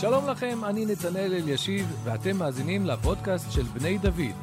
[0.00, 4.34] שלום לכם, אני נתנאל אלישיב, ואתם מאזינים לפודקאסט של בני דוד.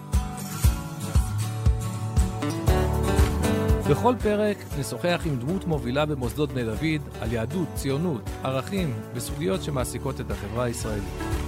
[3.89, 10.21] בכל פרק נשוחח עם דמות מובילה במוסדות בני דוד על יהדות, ציונות, ערכים וסוגיות שמעסיקות
[10.21, 11.45] את החברה הישראלית.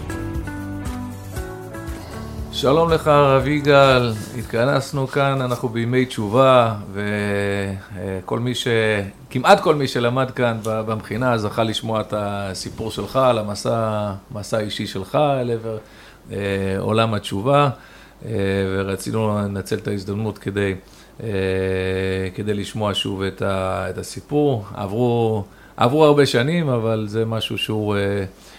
[2.58, 8.68] שלום לך, הרב יגאל, התכנסנו כאן, אנחנו בימי תשובה, וכל מי ש...
[9.30, 14.14] כמעט כל מי שלמד כאן במכינה זכה לשמוע את הסיפור שלך על המסע,
[14.52, 15.78] האישי שלך אל עבר
[16.32, 16.38] אה,
[16.80, 17.70] עולם התשובה,
[18.26, 18.32] אה,
[18.72, 20.76] ורצינו לנצל את ההזדמנות כדי,
[21.24, 21.30] אה,
[22.36, 24.66] כדי לשמוע שוב את הסיפור.
[24.74, 25.44] עברו,
[25.78, 27.96] עברו הרבה שנים, אבל זה משהו שהוא,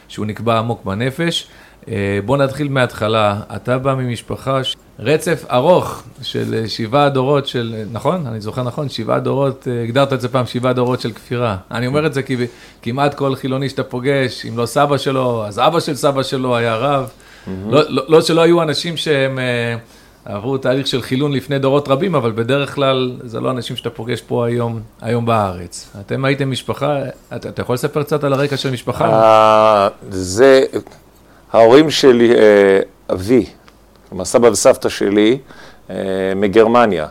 [0.08, 1.48] שהוא נקבע עמוק בנפש.
[1.88, 3.40] אה, בוא נתחיל מההתחלה.
[3.56, 4.60] אתה בא ממשפחה,
[4.98, 8.26] רצף ארוך של שבעה דורות של, נכון?
[8.26, 8.88] אני זוכר נכון?
[8.88, 11.56] שבעה דורות, אה, הגדרת את זה פעם שבעה דורות של כפירה.
[11.70, 12.36] אני אומר את זה כי
[12.82, 16.76] כמעט כל חילוני שאתה פוגש, אם לא סבא שלו, אז אבא של סבא שלו היה
[16.76, 17.10] רב.
[17.70, 19.76] לא, לא, לא שלא היו אנשים שהם אה,
[20.24, 24.20] עברו תהליך של חילון לפני דורות רבים, אבל בדרך כלל זה לא אנשים שאתה פוגש
[24.20, 25.90] פה היום, היום בארץ.
[26.00, 26.98] אתם הייתם משפחה,
[27.36, 29.08] אתה, אתה יכול לספר קצת על הרקע של משפחה?
[30.10, 30.64] זה...
[31.52, 32.80] ההורים שלי, אה,
[33.12, 33.46] אבי,
[34.08, 35.38] כלומר סבא וסבתא שלי,
[35.90, 35.96] אה,
[36.36, 37.06] מגרמניה.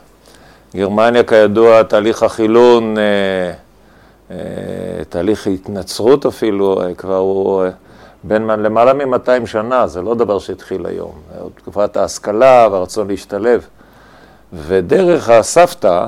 [0.76, 4.36] גרמניה, כידוע, תהליך החילון, אה,
[5.10, 7.64] תהליך התנצרות אפילו, כבר הוא
[8.24, 11.12] בין למעלה מ-200 שנה, זה לא דבר שהתחיל היום.
[11.40, 13.68] עוד תקופת ההשכלה והרצון להשתלב.
[14.54, 16.08] ודרך הסבתא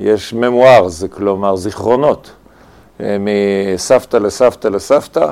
[0.00, 2.30] יש ממואר, זה כלומר זיכרונות,
[3.00, 5.30] מסבתא לסבתא לסבתא.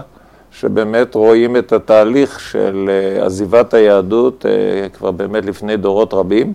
[0.54, 6.52] שבאמת רואים את התהליך של אה, עזיבת היהדות אה, כבר באמת לפני דורות רבים,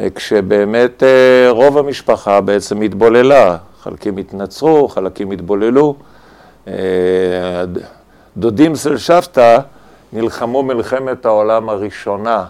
[0.00, 1.02] אה, כשבאמת
[1.48, 5.94] רוב המשפחה בעצם התבוללה, חלקים התנצרו, חלקים התבוללו.
[8.36, 9.58] דודים של שבתא
[10.12, 12.44] נלחמו מלחמת העולם הראשונה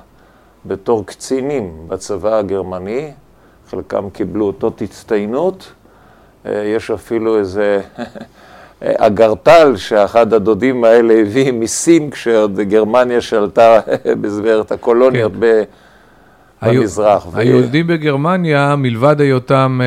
[0.66, 3.12] בתור קצינים בצבא הגרמני,
[3.70, 5.72] חלקם קיבלו אותות הצטיינות,
[6.45, 7.80] יש אפילו איזה
[8.83, 13.81] אגרטל שאחד הדודים האלה הביא מסין כשעוד גרמניה שלטה
[14.20, 15.63] במסגרת הקולוניות כן.
[16.63, 17.27] במזרח.
[17.35, 19.81] היהודים בגרמניה, מלבד היותם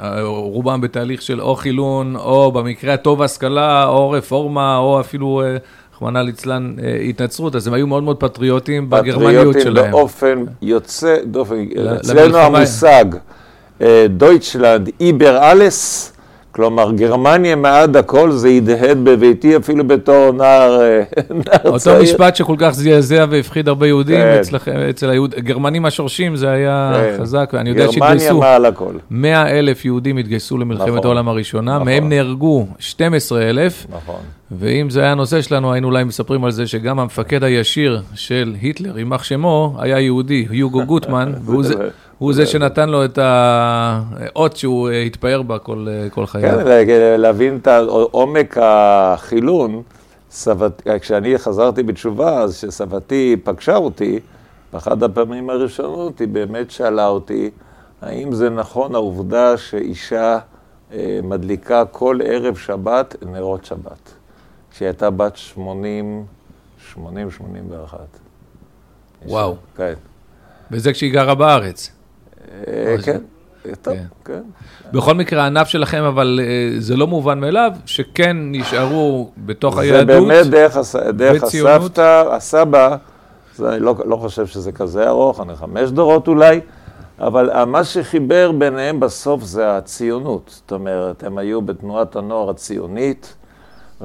[0.00, 5.42] אה, רובם בתהליך של או חילון, או במקרה הטוב השכלה, או רפורמה, או אפילו...
[5.44, 5.56] אה,
[5.94, 9.72] רחמנא ליצלן, אה, התנצרות, אז הם היו מאוד מאוד פטריוטים בגרמניות שלהם.
[9.74, 11.64] פטריוטים באופן יוצא דופן.
[12.00, 13.04] אצלנו המושג
[14.08, 16.12] דויטשלנד איבר אלס,
[16.52, 21.02] כלומר, גרמניה מעד הכל זה הדהד בביתי אפילו בתור נער, אה,
[21.46, 21.96] נער צעיר.
[21.96, 24.38] אותו משפט שכל כך זעזע והפחיד הרבה יהודים, כן.
[24.40, 25.34] אצלכם, אצל היהוד...
[25.34, 27.22] גרמנים השורשים זה היה כן.
[27.22, 28.92] חזק, ואני יודע שהתגייסו, גרמניה מעל הכל.
[29.10, 31.84] 100 אלף יהודים התגייסו למלחמת נכון, העולם הראשונה, נכון.
[31.86, 33.86] מהם נהרגו 12 אלף.
[33.90, 34.20] נכון.
[34.58, 38.98] ואם זה היה הנושא שלנו, היינו אולי מספרים על זה שגם המפקד הישיר של היטלר,
[38.98, 41.74] יימח שמו, היה יהודי, יוגו גוטמן, והוא זה...
[42.18, 46.58] הוא זה שנתן לו את האות שהוא אה, התפאר בה כל, אה, כל חייו.
[46.86, 47.68] כן, להבין את
[48.10, 49.82] עומק החילון,
[50.30, 54.20] סבת, כשאני חזרתי בתשובה, אז כשסבתי פגשה אותי,
[54.72, 57.50] באחד הפעמים הראשונות היא באמת שאלה אותי,
[58.02, 60.38] האם זה נכון העובדה שאישה
[60.92, 64.12] אה, מדליקה כל ערב שבת נרות שבת,
[64.72, 66.24] כשהיא הייתה בת 80,
[66.92, 67.98] 80, 81.
[69.26, 69.56] וואו.
[69.76, 69.92] כן.
[70.70, 71.90] וזה כשהיא גרה בארץ.
[72.66, 73.18] אה, כן.
[73.82, 74.04] טוב, כן.
[74.24, 74.42] כן.
[74.92, 80.06] בכל מקרה, הענף שלכם, אבל אה, זה לא מובן מאליו, שכן נשארו בתוך היהדות.
[80.06, 80.96] זה באמת דרך, הס...
[80.96, 82.96] דרך הסבתא, הסבא,
[83.56, 86.60] זה, אני לא, לא חושב שזה כזה ארוך, אני חמש דורות אולי,
[87.20, 90.42] אבל מה שחיבר ביניהם בסוף זה הציונות.
[90.46, 93.34] זאת אומרת, הם היו בתנועת הנוער הציונית,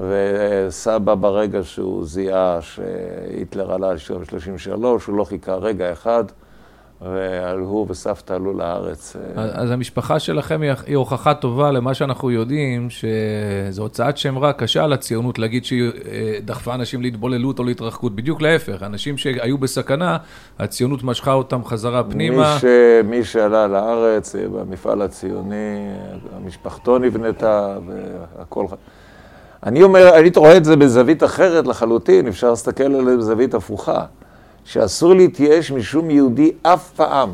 [0.02, 6.24] וסבא ברגע שהוא זיהה שהיטלר עלה על 33, הוא לא חיכה רגע אחד.
[7.02, 9.16] והוא וסבתא עלו לארץ.
[9.36, 14.94] אז המשפחה שלכם היא הוכחה טובה למה שאנחנו יודעים, שזו הוצאת שם רע קשה על
[14.94, 18.16] הציונות להגיד שהיא אה, דחפה אנשים להתבוללות או להתרחקות.
[18.16, 20.18] בדיוק להפך, אנשים שהיו בסכנה,
[20.60, 22.54] הציונות משכה אותם חזרה פנימה.
[22.54, 22.66] מי, ש...
[23.04, 25.90] מי שעלה לארץ אה, במפעל הציוני,
[26.36, 27.78] המשפחתו נבנתה
[28.38, 28.66] והכל...
[29.66, 34.06] אני אומר, אני רואה את זה בזווית אחרת לחלוטין, אפשר להסתכל על זה בזווית הפוכה.
[34.66, 37.30] שאסור להתייאש משום יהודי אף פעם.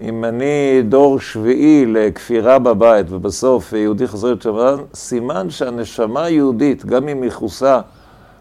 [0.00, 7.22] אם אני דור שביעי לכפירה בבית, ובסוף יהודי חוזר לתשובה, סימן שהנשמה היהודית, גם אם
[7.22, 7.80] היא מכוסה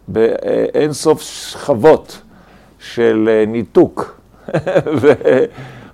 [0.07, 2.21] באין סוף שכבות
[2.79, 4.19] של ניתוק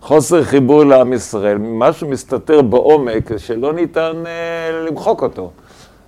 [0.01, 5.51] וחוסר חיבור לעם ישראל, משהו מסתתר בעומק שלא ניתן אה, למחוק אותו.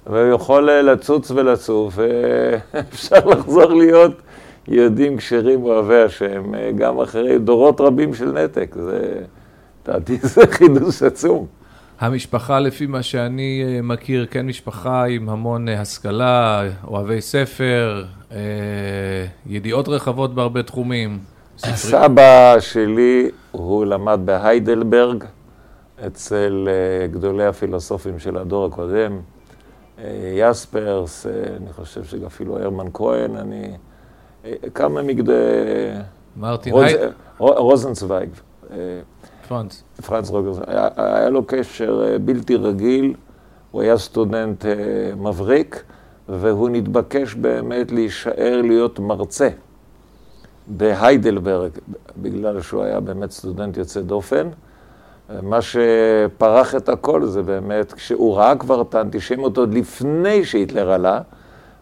[0.07, 1.93] והוא יכול אה, לצוץ ולצוף,
[2.73, 4.11] ואפשר לחזור להיות
[4.67, 8.75] יהודים כשרים אוהבי השם, אה, גם אחרי דורות רבים של נתק.
[8.75, 9.21] זה,
[9.83, 11.45] לדעתי זה חידוש עצום.
[11.99, 18.03] המשפחה, לפי מה שאני אה, מכיר, כן משפחה עם המון השכלה, אוהבי ספר,
[19.45, 21.19] ידיעות רחבות בהרבה תחומים.
[21.63, 25.23] הסבא שלי, הוא למד בהיידלברג,
[26.07, 26.67] אצל
[27.11, 29.19] גדולי הפילוסופים של הדור הקודם.
[30.37, 33.77] יספרס, אני חושב שאפילו הרמן כהן, אני...
[34.73, 35.33] כמה מגדי...
[36.37, 36.91] מרטין רוז...
[37.37, 38.29] רוזנצוויג.
[39.49, 39.83] פרנץ.
[40.05, 40.57] פרנץ רוגרס.
[40.67, 43.13] היה, היה לו קשר אה, בלתי רגיל,
[43.71, 44.71] הוא היה סטודנט אה,
[45.17, 45.83] מבריק,
[46.29, 49.49] והוא נתבקש באמת להישאר להיות מרצה
[50.67, 51.71] בהיידלברג,
[52.17, 54.49] בגלל שהוא היה באמת סטודנט יוצא דופן.
[55.41, 61.19] מה שפרח את הכל זה באמת, כשהוא ראה כבר את האנטישמיות עוד לפני שהיטלר עלה,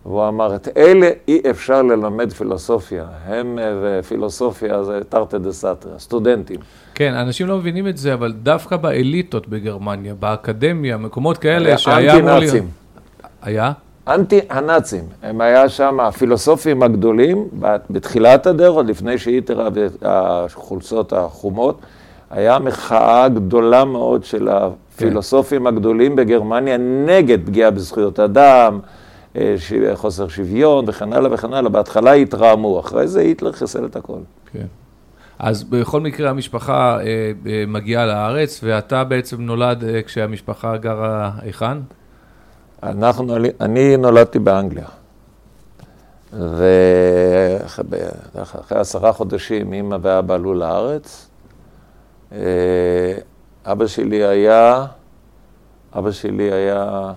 [0.05, 3.05] והוא אמר, את אלה אי אפשר ללמד פילוסופיה.
[3.25, 6.59] הם ופילוסופיה זה תרתי דה סתרי, סטודנטים.
[6.95, 12.29] כן, אנשים לא מבינים את זה, אבל דווקא באליטות בגרמניה, באקדמיה, מקומות כאלה שהיה אמור
[12.29, 12.43] להיות...
[12.43, 12.69] אנטי נאצים.
[13.41, 13.71] היה?
[14.07, 15.03] אנטי הנאצים.
[15.23, 17.47] הם היה שם הפילוסופים הגדולים,
[17.89, 19.67] בתחילת הדרך, עוד לפני שהיטלר
[20.01, 21.79] החולצות החומות.
[22.29, 25.67] היה מחאה גדולה מאוד של הפילוסופים כן.
[25.67, 28.79] הגדולים בגרמניה נגד פגיעה בזכויות אדם,
[29.35, 29.55] אה,
[29.93, 31.69] חוסר שוויון וכן הלאה וכן הלאה.
[31.69, 34.19] בהתחלה התרעמו, אחרי זה היטלר חיסל את הכל.
[34.51, 34.65] כן.
[35.39, 41.77] אז בכל מקרה המשפחה אה, אה, מגיעה לארץ, ואתה בעצם נולד אה, כשהמשפחה גרה היכן?
[42.83, 44.85] אנחנו, אני נולדתי באנגליה.
[46.33, 47.59] ואחרי
[48.79, 51.26] עשרה חודשים אימא ואבא עלו לארץ,
[53.65, 54.85] אבא שלי היה,
[55.97, 57.13] אבא שלי היה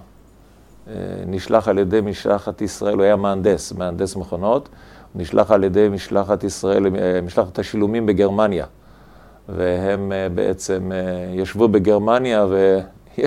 [0.88, 0.94] אה,
[1.26, 4.68] נשלח על ידי משלחת ישראל, הוא היה מהנדס, מהנדס מכונות,
[5.12, 8.66] הוא נשלח על ידי משלחת ישראל, אה, משלחת השילומים בגרמניה.
[9.48, 10.90] והם בעצם
[11.34, 12.78] ישבו בגרמניה ו...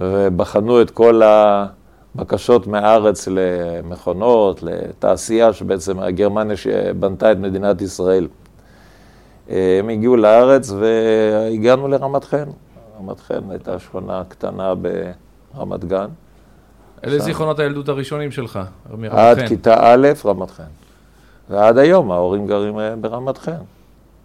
[0.00, 8.26] ובחנו את כל הבקשות מהארץ למכונות, לתעשייה שבעצם גרמניה שבנתה את מדינת ישראל.
[9.50, 12.48] הם הגיעו לארץ והגענו לרמת חן.
[13.00, 16.08] רמת חן הייתה שכונה קטנה ברמת גן.
[17.04, 17.24] אלה שם.
[17.24, 18.58] זיכרונות הילדות הראשונים שלך,
[18.90, 19.18] מרמת חן.
[19.18, 20.62] עד כיתה א', רמת חן.
[21.50, 23.52] ועד היום ההורים גרים אה, ברמת חן.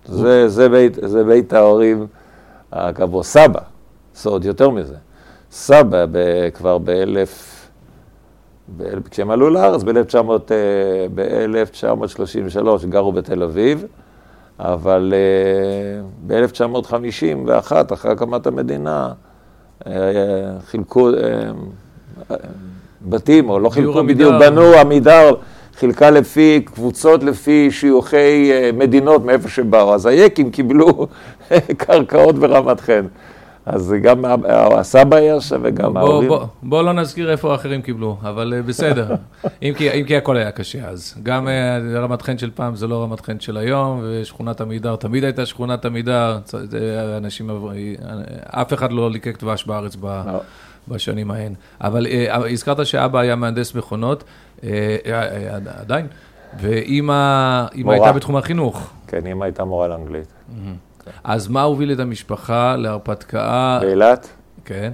[0.05, 2.07] זה, זה, בית, זה בית ההורים
[2.71, 3.23] הקבוע.
[3.23, 3.59] סבא,
[4.25, 4.95] עוד יותר מזה.
[5.51, 7.51] סבא ב, כבר באלף...
[9.11, 13.85] כשהם עלו לארץ ב-1933, אה, גרו בתל אביב.
[14.59, 19.11] אבל uh, ב-1951, אחרי הקמת המדינה,
[19.83, 19.87] uh,
[20.65, 22.33] חילקו uh,
[23.01, 25.35] בתים, או לא חילקו בדיוק, בנו, עמידר
[25.75, 29.93] חילקה לפי קבוצות, לפי שיוכי מדינות מאיפה שבאו.
[29.93, 31.07] אז היקים קיבלו
[31.77, 33.05] קרקעות ברמת חן.
[33.65, 36.29] אז גם הסבא היה שם וגם ההורים.
[36.29, 39.15] בוא, בוא, לא נזכיר איפה האחרים קיבלו, אבל uh, בסדר.
[39.63, 41.15] אם, כי, אם כי הכל היה קשה אז.
[41.23, 41.51] גם uh,
[41.97, 45.85] רמת חן של פעם זה לא רמת חן של היום, ושכונת עמידר תמיד הייתה שכונת
[45.85, 46.39] עמידר.
[47.17, 47.49] אנשים,
[48.45, 50.39] אף אחד לא ליקק דבש בארץ ב, לא.
[50.87, 51.53] בשנים ההן.
[51.81, 52.07] אבל
[52.51, 54.23] הזכרת שאבא היה מהנדס מכונות,
[55.79, 56.07] עדיין,
[56.59, 58.89] ואימא הייתה בתחום החינוך.
[59.07, 60.27] כן, אימא הייתה מורה לאנגלית.
[61.05, 61.11] Mm-hmm.
[61.23, 63.79] אז מה הוביל את המשפחה להרפתקה?
[63.81, 64.29] באילת?
[64.65, 64.91] כן.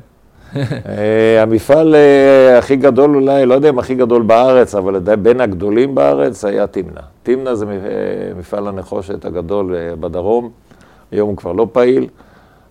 [0.85, 5.95] אה, המפעל אה, הכי גדול אולי, לא יודע אם הכי גדול בארץ, אבל בין הגדולים
[5.95, 7.01] בארץ היה תמנע.
[7.23, 10.49] תמנע זה אה, מפעל הנחושת הגדול בדרום,
[11.11, 12.07] היום הוא כבר לא פעיל,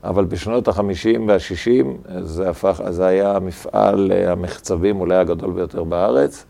[0.04, 1.87] אבל בשנות ה-50 וה-60
[2.20, 6.44] זה, הפך, זה היה מפעל המחצבים אולי הגדול ביותר בארץ.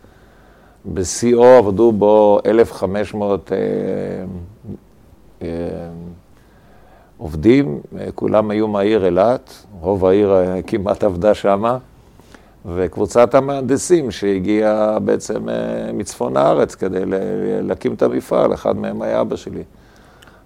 [0.86, 3.52] בשיאו עבדו בו 1,500
[7.20, 7.80] עובדים,
[8.14, 11.78] כולם היו מהעיר אילת, רוב העיר אה, כמעט עבדה שמה,
[12.74, 15.54] וקבוצת המהנדסים שהגיעה בעצם אה,
[15.92, 17.00] מצפון הארץ כדי
[17.62, 19.62] להקים את המפעל, אחד מהם היה אבא שלי.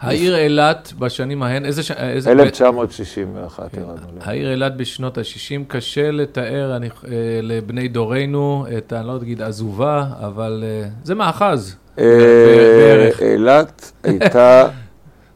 [0.01, 1.83] העיר אילת בשנים ההן, איזה...
[1.97, 3.81] איזה 1961 כן.
[3.81, 4.21] ירדנו.
[4.21, 7.13] העיר אילת בשנות ה-60, קשה לתאר אני, אה,
[7.43, 10.65] לבני דורנו את, אני לא אגיד עזובה, אבל
[11.05, 11.77] זה מאחז.
[11.97, 13.23] בערך.
[13.23, 14.69] אילת הייתה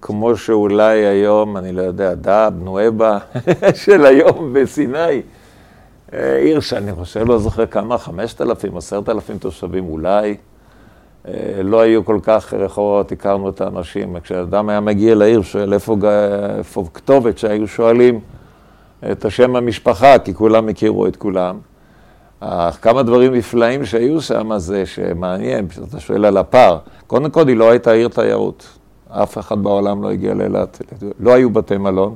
[0.09, 3.19] כמו שאולי היום, אני לא יודע, דאב, נואבה
[3.85, 5.23] של היום בסיני.
[6.13, 10.37] אה, עיר שאני חושב, לא זוכר כמה, חמשת אלפים, עשרת אלפים תושבים אולי.
[11.29, 14.21] אה, לא היו כל כך רחובות, הכרנו את האנשים.
[14.21, 15.97] כשאדם היה מגיע לעיר, שואל איפה,
[16.59, 18.21] איפה כתובת, שהיו שואלים
[19.13, 21.59] את השם המשפחה, כי כולם הכירו את כולם.
[22.83, 26.79] כמה דברים נפלאים שהיו שם זה שמעניין, אתה שואל על הפער.
[27.07, 28.78] קודם כל, היא לא הייתה עיר תיירות.
[29.11, 30.83] אף אחד בעולם לא הגיע לאילת.
[31.21, 32.15] לא היו בתי מלון.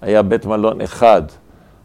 [0.00, 1.22] היה בית מלון אחד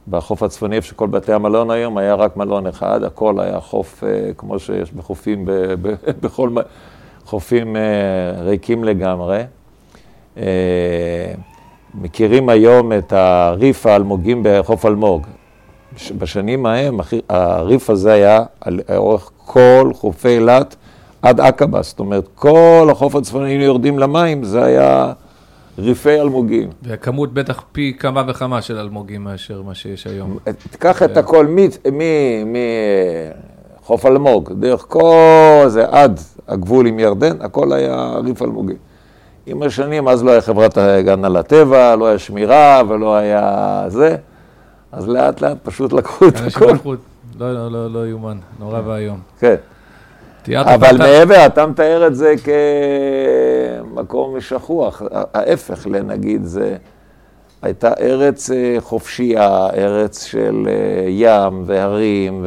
[0.08, 4.34] בחוף הצפוני, איפה שכל בתי המלון היום, היה רק מלון אחד, הכל היה חוף אה,
[4.38, 5.46] כמו שיש בחופים,
[6.22, 6.50] בכל
[7.25, 7.82] חופים אה,
[8.42, 9.44] ריקים לגמרי.
[10.38, 11.34] אה,
[11.94, 15.28] מכירים היום את הריף האלמוגים בחוף אלמוג.
[16.18, 17.00] בשנים ההם,
[17.30, 20.75] הריף הזה היה לאורך כל חופי אילת
[21.22, 25.13] עד עקבה, זאת אומרת, כל החוף הצפוני היינו יורדים למים, זה היה
[25.80, 26.70] ריפי אלמוגים.
[26.82, 30.38] והכמות בטח פי כמה וכמה של אלמוגים מאשר מה שיש היום.
[30.72, 31.56] תיקח את הכל
[33.82, 38.78] מחוף אלמוג, דרך כל זה עד הגבול עם ירדן, הכל היה ריף אלמוגים.
[39.46, 44.16] עם השנים, אז לא היה חברת הגנה לטבע, לא היה שמירה ולא היה זה,
[44.92, 46.74] אז לאט לאט פשוט לקחו את הכל.
[47.40, 49.20] לא, לא, לא, לא יאומן, נורא ואיום.
[49.40, 49.56] כן.
[50.50, 52.34] אבל מעבר, אתה מתאר את זה
[53.94, 55.02] כמקום שכוח.
[55.34, 56.76] ההפך, נגיד, זה
[57.62, 62.46] הייתה ארץ אה, חופשייה, ארץ של אה, ים והרים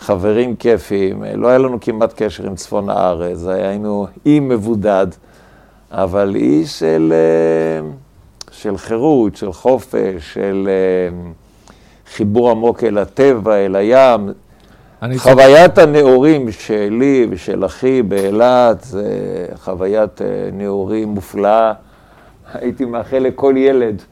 [0.00, 1.24] וחברים כיפים.
[1.34, 5.06] לא היה לנו כמעט קשר עם צפון הארץ, היינו אי מבודד,
[5.90, 7.88] אבל אי של, אה,
[8.50, 10.68] של חירות, של חופש, של
[12.14, 14.32] חיבור עמוק אל הטבע, אל הים.
[15.16, 19.04] חוויית הנעורים שלי ושל אחי באילת זה
[19.54, 21.72] חוויית אה, נעורים מופלאה.
[22.54, 24.02] הייתי מאחל לכל ילד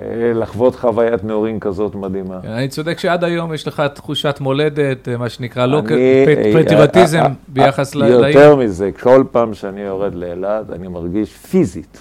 [0.00, 2.38] אה, לחוות חוויית נעורים כזאת מדהימה.
[2.44, 5.82] אני צודק שעד היום יש לך תחושת מולדת, אה, מה שנקרא לא
[6.54, 8.26] פטריוטיזם ביחס לעיר.
[8.26, 11.98] יותר מזה, כל פעם שאני יורד לאילת, אני מרגיש פיזית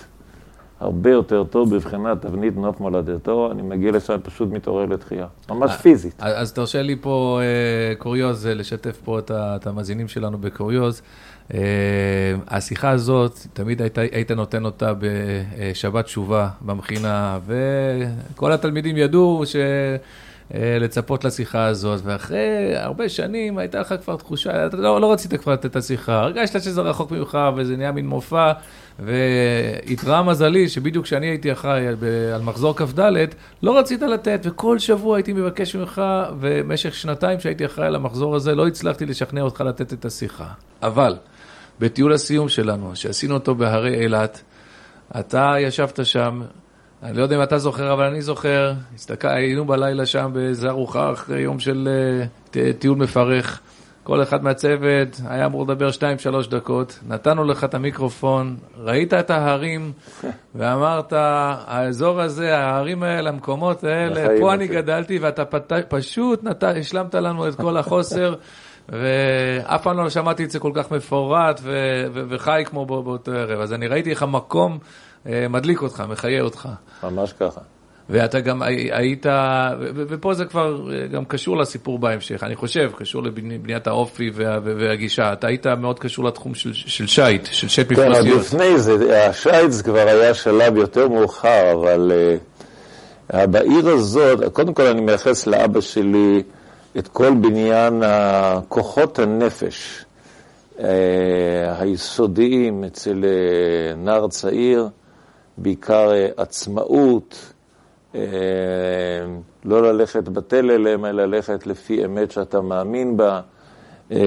[0.83, 5.77] הרבה יותר טוב בבחינת תבנית נוף מולדתו, אני מגיע לשם פשוט מתעורר לתחייה, ממש אה,
[5.77, 6.13] פיזית.
[6.19, 11.01] אז תרשה לי פה אה, קוריוז, אה, לשתף פה את המאזינים שלנו בקוריוז.
[12.47, 19.55] השיחה הזאת, תמיד היית, היית נותן אותה בשבת תשובה במכינה, וכל התלמידים ידעו ש...
[20.55, 25.53] לצפות לשיחה הזאת, ואחרי הרבה שנים הייתה לך כבר תחושה, אתה לא, לא רצית כבר
[25.53, 28.51] לתת את השיחה, הרגשת שזה רחוק ממך וזה נהיה מין מופע,
[28.99, 31.87] והתראה מזלי שבדיוק כשאני הייתי אחראי
[32.33, 32.99] על מחזור כ"ד,
[33.63, 36.01] לא רצית לתת, וכל שבוע הייתי מבקש ממך,
[36.39, 40.47] ובמשך שנתיים שהייתי אחראי על המחזור הזה, לא הצלחתי לשכנע אותך לתת את השיחה.
[40.81, 41.15] אבל,
[41.79, 44.41] בטיול הסיום שלנו, שעשינו אותו בהרי אילת,
[45.19, 46.41] אתה ישבת שם,
[47.03, 51.11] אני לא יודע אם אתה זוכר, אבל אני זוכר, הסתכל, היינו בלילה שם באיזה ארוחה
[51.11, 51.89] אחרי יום של
[52.51, 53.61] uh, טיול מפרך.
[54.03, 59.91] כל אחד מהצוות היה אמור לדבר 2-3 דקות, נתנו לך את המיקרופון, ראית את ההרים
[60.55, 61.13] ואמרת,
[61.67, 65.73] האזור הזה, ההרים האלה, המקומות האלה, פה אני גדלתי ואתה פת...
[65.89, 66.63] פשוט נת...
[66.63, 68.33] השלמת לנו את כל החוסר.
[68.89, 71.71] ואף פעם לא שמעתי את זה כל כך מפורט ו...
[72.13, 72.21] ו...
[72.29, 73.59] וחי כמו באותו ערב.
[73.59, 74.79] אז אני ראיתי איך המקום
[75.27, 76.69] אה, מדליק אותך, מחיה אותך.
[77.03, 77.61] ממש ככה.
[78.09, 79.25] ואתה גם היית,
[79.95, 85.33] ופה זה כבר אה, גם קשור לסיפור בהמשך, אני חושב, קשור לבניית האופי וה, והגישה.
[85.33, 88.15] אתה היית מאוד קשור לתחום של, של שיט, של שיט מפרסיות.
[88.15, 92.11] כן, עוד לפני זה, השיט זה כבר היה שלב יותר מאוחר, אבל
[93.31, 96.43] uh, בעיר הזאת, קודם כל אני מייחס לאבא שלי
[96.97, 98.03] את כל בניין
[98.67, 100.05] כוחות הנפש
[100.77, 100.81] uh,
[101.79, 104.87] היסודיים אצל uh, נער צעיר,
[105.57, 107.52] בעיקר uh, עצמאות,
[109.65, 113.41] לא ללכת בתל אלא ללכת לפי אמת שאתה מאמין בה,
[114.11, 114.17] אה,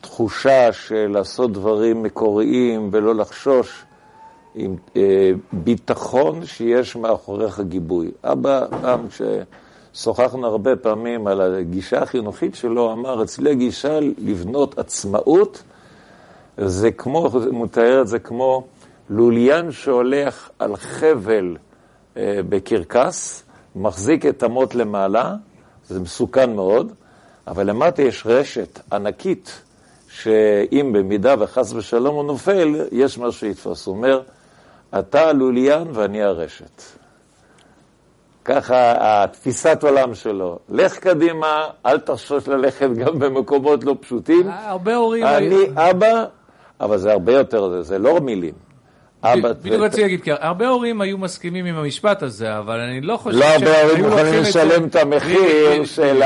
[0.00, 3.84] תחושה של לעשות דברים מקוריים ולא לחשוש,
[4.54, 8.10] עם אה, ביטחון שיש מאחוריך גיבוי.
[8.24, 15.62] אבא, פעם כששוחחנו הרבה פעמים על הגישה החינוכית שלו, אמר, אצלי הגישה לבנות עצמאות,
[16.56, 18.64] זה כמו, הוא מתאר את זה כמו
[19.10, 21.67] לוליין שהולך על חבל אה,
[22.48, 23.42] בקרקס,
[23.76, 25.34] מחזיק את המוט למעלה,
[25.88, 26.92] זה מסוכן מאוד,
[27.46, 29.62] אבל למטה יש רשת ענקית,
[30.10, 33.86] שאם במידה וחס ושלום הוא נופל, יש מה שיתפוס.
[33.86, 34.22] הוא אומר,
[34.98, 36.82] אתה הלוליין ואני הרשת.
[38.44, 40.58] ככה התפיסת עולם שלו.
[40.68, 44.48] לך קדימה, אל תחשוש ללכת גם במקומות לא פשוטים.
[44.48, 45.24] אה, הרבה הורים...
[45.24, 46.24] אני אבא,
[46.80, 48.67] אבל זה הרבה יותר, זה לא מילים.
[49.24, 53.38] בדיוק רציתי להגיד, כי הרבה הורים היו מסכימים עם המשפט הזה, אבל אני לא חושב
[53.38, 56.22] לא הרבה הורים מוכנים לשלם את המחיר של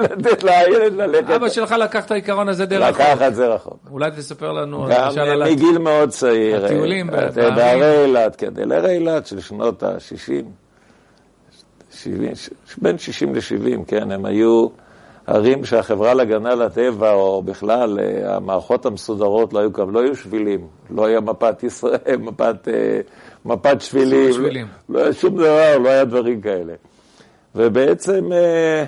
[0.00, 1.30] לתת לילד ללכת.
[1.30, 3.00] אבא שלך לקח את העיקרון הזה די רחוק.
[3.00, 3.78] לקח את זה רחוק.
[3.90, 6.64] אולי תספר לנו, גם מגיל מאוד צעיר.
[6.64, 10.44] הטיולים בהרי אילת, כן, בהרי אילת של שנות ה-60.
[11.92, 12.32] 70,
[12.78, 14.68] בין 60 ל-70, כן, הם היו
[15.26, 21.06] ערים שהחברה להגנה לטבע, או בכלל אה, המערכות המסודרות לא היו, לא היו שבילים, לא
[21.06, 23.00] היה מפת ישראל, מפת, אה,
[23.44, 24.66] מפת שבילים, שבילים.
[24.88, 26.74] לא, לא היה שום דבר, לא היה דברים כאלה.
[27.54, 28.84] ובעצם אה,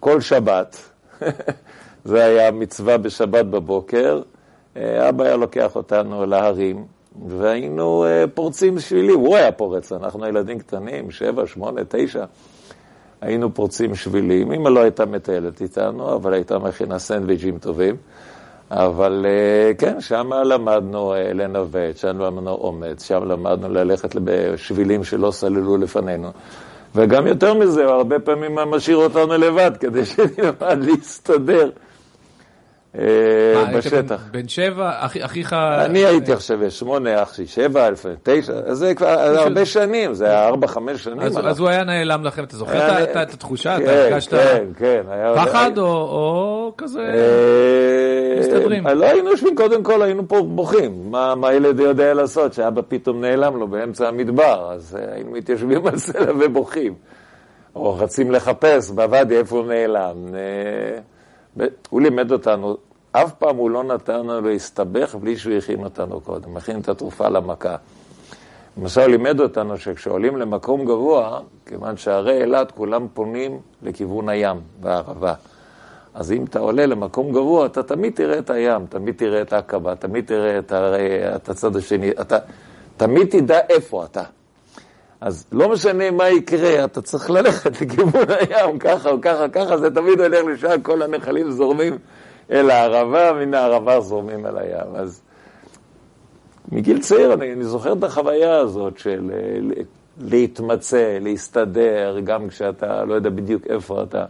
[0.00, 0.90] כל שבת,
[2.04, 4.22] זה היה מצווה בשבת בבוקר,
[4.76, 6.84] אבא היה לוקח אותנו להרים,
[7.26, 12.24] והיינו פורצים שבילים, הוא היה פורץ, אנחנו ילדים קטנים, שבע, שמונה, תשע.
[13.20, 14.52] היינו פורצים שבילים.
[14.52, 17.96] אמא לא הייתה מטיילת איתנו, אבל הייתה מכינה סנדוויג'ים טובים.
[18.70, 25.30] אבל אה, כן, שם למדנו אה, לנווט, שם למדנו אומץ, שם למדנו ללכת בשבילים שלא
[25.30, 26.30] סללו לפנינו.
[26.94, 31.70] וגם יותר מזה, הרבה פעמים משאיר אותנו לבד, כדי שנלמד להסתדר.
[32.98, 33.02] אה,
[33.56, 34.22] אה, בשטח.
[34.30, 35.52] בן שבע, אחיך...
[35.52, 40.46] אני הייתי עכשיו שמונה, אח שלי שבע, אלף, תשע, זה כבר הרבה שנים, זה היה
[40.46, 41.20] ארבע, חמש שנים.
[41.20, 43.76] אז הוא היה נעלם לכם, אתה זוכר את התחושה?
[43.76, 45.02] אתה כן, הרגשת כן, כן.
[45.36, 48.86] פחד או כזה אה, מסתדרים?
[48.86, 51.10] לא היינו יושבים, קודם כל היינו פה בוכים.
[51.10, 56.32] מה הילד יודע לעשות, שאבא פתאום נעלם לו באמצע המדבר, אז היינו מתיישבים על סלע
[56.40, 56.94] ובוכים.
[57.74, 60.16] או רצים לחפש בוואדי איפה הוא נעלם.
[61.90, 62.76] הוא לימד אותנו,
[63.12, 67.28] אף פעם הוא לא נתן לנו להסתבך בלי שהוא הכין אותנו קודם, הכין את התרופה
[67.28, 67.76] למכה.
[68.78, 75.34] למשל, לימד אותנו שכשעולים למקום גבוה, כיוון שהרי אילת כולם פונים לכיוון הים והערבה.
[76.14, 79.94] אז אם אתה עולה למקום גבוה, אתה תמיד תראה את הים, תמיד תראה את העקבה,
[79.94, 82.38] תמיד תראה את, הרי, את הצד השני, אתה
[82.96, 84.22] תמיד תדע איפה אתה.
[85.20, 89.90] אז לא משנה מה יקרה, אתה צריך ללכת לכיוון הים, ככה או ככה, ככה, זה
[89.94, 91.98] תמיד הולך לשם, כל הנחלים זורמים
[92.50, 94.94] אל הערבה, מן הערבה זורמים אל הים.
[94.94, 95.22] אז
[96.72, 99.82] מגיל צעיר אני, אני זוכר את החוויה הזאת של אה,
[100.20, 104.24] להתמצא, להסתדר, גם כשאתה לא יודע בדיוק איפה אתה.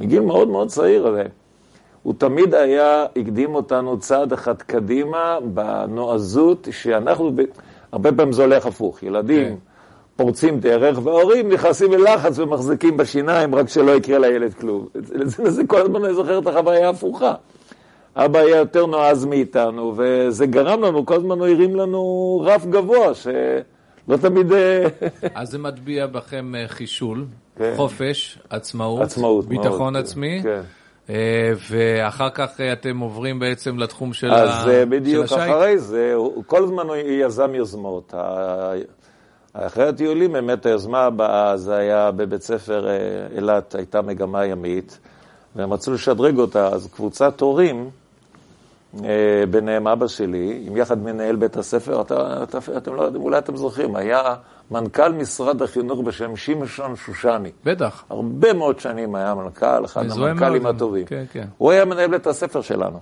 [0.00, 1.24] מגיל מאוד מאוד צעיר, הזה.
[2.02, 7.30] הוא תמיד היה, הקדים אותנו צעד אחד קדימה בנועזות, שאנחנו,
[7.92, 9.52] הרבה פעמים זה הולך הפוך, ילדים.
[9.52, 9.67] Okay.
[10.18, 10.24] כן.
[10.24, 14.86] פורצים דרך, וההורים נכנסים ללחץ ומחזיקים בשיניים, רק שלא יקרה לילד כלום.
[15.56, 17.34] זה כל הזמן אני זוכר את החוויה ההפוכה.
[18.16, 23.14] אבא היה יותר נועז מאיתנו, וזה גרם לנו, כל הזמן הוא הרים לנו רף גבוה,
[23.14, 24.52] שלא תמיד...
[24.52, 24.86] אה,
[25.34, 27.24] אז זה מטביע בכם אה, חישול,
[27.56, 27.72] כן.
[27.76, 30.40] חופש, עצמאות, עצמאות ביטחון מאוד, עצמי.
[30.42, 30.60] כן.
[31.10, 34.84] אה, ואחר כך אתם עוברים בעצם לתחום של השייט.
[34.84, 36.14] אז בדיוק אחרי זה,
[36.46, 38.14] כל הזמן הוא יזם יוזמות.
[39.52, 42.96] אחרי הטיולים, באמת היוזמה הבאה, זה היה בבית ספר אה,
[43.36, 44.98] אילת, הייתה מגמה ימית,
[45.56, 47.90] והם רצו לשדרג אותה, אז קבוצת הורים,
[49.04, 53.38] אה, ביניהם אבא שלי, עם יחד מנהל בית הספר, אתה, אתה, אתם לא יודעים, אולי
[53.38, 54.34] אתם זוכרים, היה
[54.70, 57.50] מנכ"ל משרד החינוך בשם שמשון שושני.
[57.64, 58.04] בטח.
[58.10, 61.06] הרבה מאוד שנים היה מנכ"ל, אחד המנכ"לים הטובים.
[61.06, 61.46] כן, כן.
[61.58, 63.00] הוא היה מנהל בית הספר שלנו.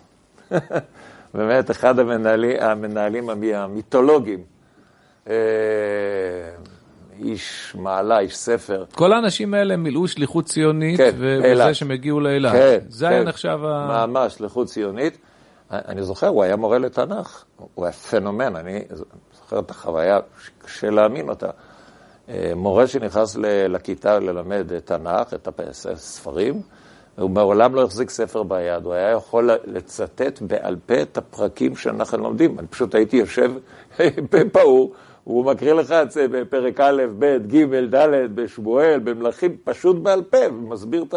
[1.34, 4.55] באמת, אחד המנהלים, המנהלים המיתולוגיים.
[5.30, 5.34] אה,
[7.18, 8.84] איש מעלה, איש ספר.
[8.94, 12.52] כל האנשים האלה מילאו שליחות ציונית, כן, ובזה שהם הגיעו לאילת.
[12.52, 13.12] כן, זה כן.
[13.12, 14.06] היה נחשב ה...
[14.06, 15.18] ממש, שליחות ציונית.
[15.70, 18.80] אני זוכר, הוא היה מורה לתנ"ך, הוא היה פנומן, אני
[19.32, 20.18] זוכר את החוויה,
[20.64, 21.50] קשה להאמין אותה.
[22.28, 23.36] אה, מורה שנכנס
[23.68, 25.48] לכיתה ללמד תנ"ך, את
[25.88, 26.62] הספרים,
[27.18, 32.18] הוא מעולם לא החזיק ספר ביד, הוא היה יכול לצטט בעל פה את הפרקים שאנחנו
[32.18, 32.58] לומדים.
[32.58, 33.52] אני פשוט הייתי יושב
[34.32, 34.94] בפעור.
[35.26, 40.36] הוא מקריא לך את זה בפרק א', ב', ג', ד', בשבועל, במלכים, פשוט בעל פה,
[40.48, 41.16] ומסביר את ה...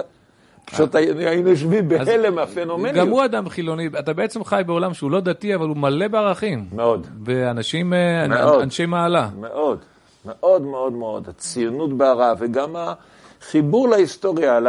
[0.66, 2.96] פשוט היינו יושבים בהלם מהפנומניות.
[2.96, 6.66] גם הוא אדם חילוני, אתה בעצם חי בעולם שהוא לא דתי, אבל הוא מלא בערכים.
[6.72, 7.08] מאוד.
[7.26, 8.26] ואנשים, אה,
[8.64, 9.30] אנשי מעלה.
[9.40, 9.80] מאוד,
[10.26, 11.30] מאוד מאוד מאוד.
[11.30, 14.60] הציונות בערה, וגם החיבור להיסטוריה,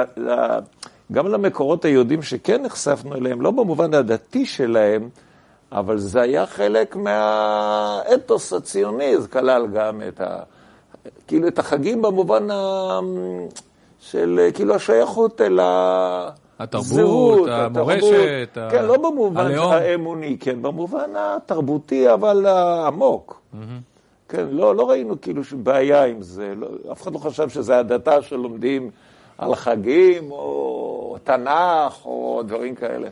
[1.12, 5.08] גם למקורות היהודים שכן נחשפנו אליהם, לא במובן הדתי שלהם,
[5.72, 10.42] אבל זה היה חלק מהאתוס הציוני, זה כלל גם את, ה,
[11.26, 12.98] כאילו את החגים במובן ה,
[14.00, 15.58] של כאילו השייכות אל
[16.58, 19.72] התרבות, המורשת, כן, לא במובן הלאום.
[19.72, 23.40] האמוני, כן, במובן התרבותי, אבל העמוק.
[23.54, 23.56] Mm-hmm.
[24.28, 28.22] כן, לא, לא ראינו כאילו בעיה עם זה, לא, אף אחד לא חשב שזה הדתה
[28.22, 28.90] שלומדים
[29.38, 33.08] על חגים, או תנ"ך, או דברים כאלה.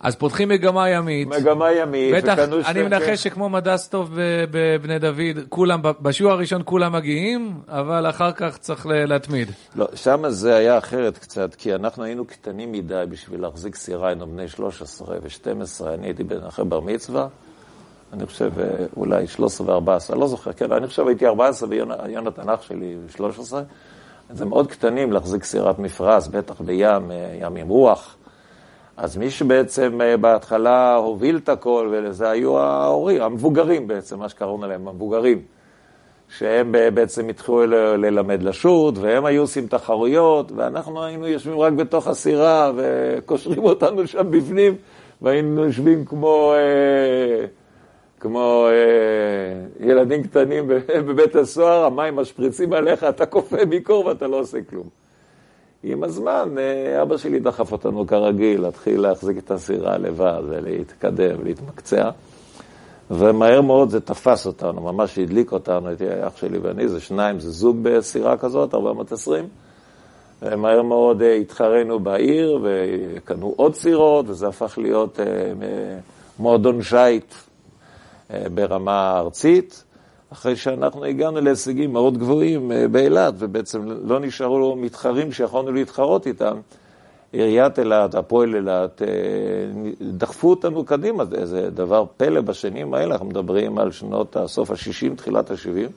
[0.00, 1.28] אז פותחים מגמה ימית.
[1.28, 2.14] מגמה ימית.
[2.14, 4.10] בטח, אני מנחש שכמו מדס טוב
[4.50, 9.50] בבני דוד, כולם, בשיעור הראשון כולם מגיעים, אבל אחר כך צריך להתמיד.
[9.76, 14.26] לא, שם זה היה אחרת קצת, כי אנחנו היינו קטנים מדי בשביל להחזיק סירה, היינו
[14.26, 17.26] בני 13 ו-12, אני הייתי בן אחרי בר מצווה,
[18.12, 18.50] אני חושב
[18.96, 23.62] אולי 13 ו-14, לא זוכר, כן, אני חושב הייתי 14 ויונתן אח שלי 13.
[24.30, 28.16] זה מאוד קטנים להחזיק סירת מפרש, בטח בים, אה, ים עם רוח.
[28.96, 34.66] אז מי שבעצם אה, בהתחלה הוביל את הכל, וזה היו ההורים, המבוגרים בעצם, מה שקראנו
[34.66, 35.42] להם, המבוגרים.
[36.28, 42.72] שהם בעצם התחילו ללמד לשוט, והם היו עושים תחרויות, ואנחנו היינו יושבים רק בתוך הסירה,
[42.76, 44.76] וקושרים אותנו שם בפנים,
[45.22, 47.46] והיינו יושבים כמו, אה,
[48.20, 50.68] כמו אה, ילדים קטנים
[51.06, 55.03] בבית הסוהר, המים משפריצים עליך, אתה כופה ביקור ואתה לא עושה כלום.
[55.86, 62.10] עם הזמן, אה, אבא שלי דחף אותנו כרגיל, להתחיל להחזיק את הסירה לבד ולהתקדם ולהתמקצע.
[63.10, 67.50] ומהר מאוד זה תפס אותנו, ממש הדליק אותנו, את אח שלי ואני, זה שניים, זה
[67.50, 69.48] זוג בסירה כזאת, 420.
[70.56, 75.26] מהר מאוד אה, התחרנו בעיר וקנו עוד סירות, וזה הפך להיות אה,
[76.38, 77.34] מועדון שיט
[78.30, 79.84] אה, ברמה ארצית.
[80.34, 86.56] אחרי שאנחנו הגענו להישגים מאוד גבוהים באילת, ובעצם לא נשארו מתחרים שיכולנו להתחרות איתם.
[87.32, 89.08] עיריית אילת, הפועל אילת, אה,
[90.00, 95.50] דחפו אותנו קדימה, זה דבר פלא בשנים האלה, אנחנו מדברים על שנות סוף ה-60, תחילת
[95.50, 95.90] ה-70.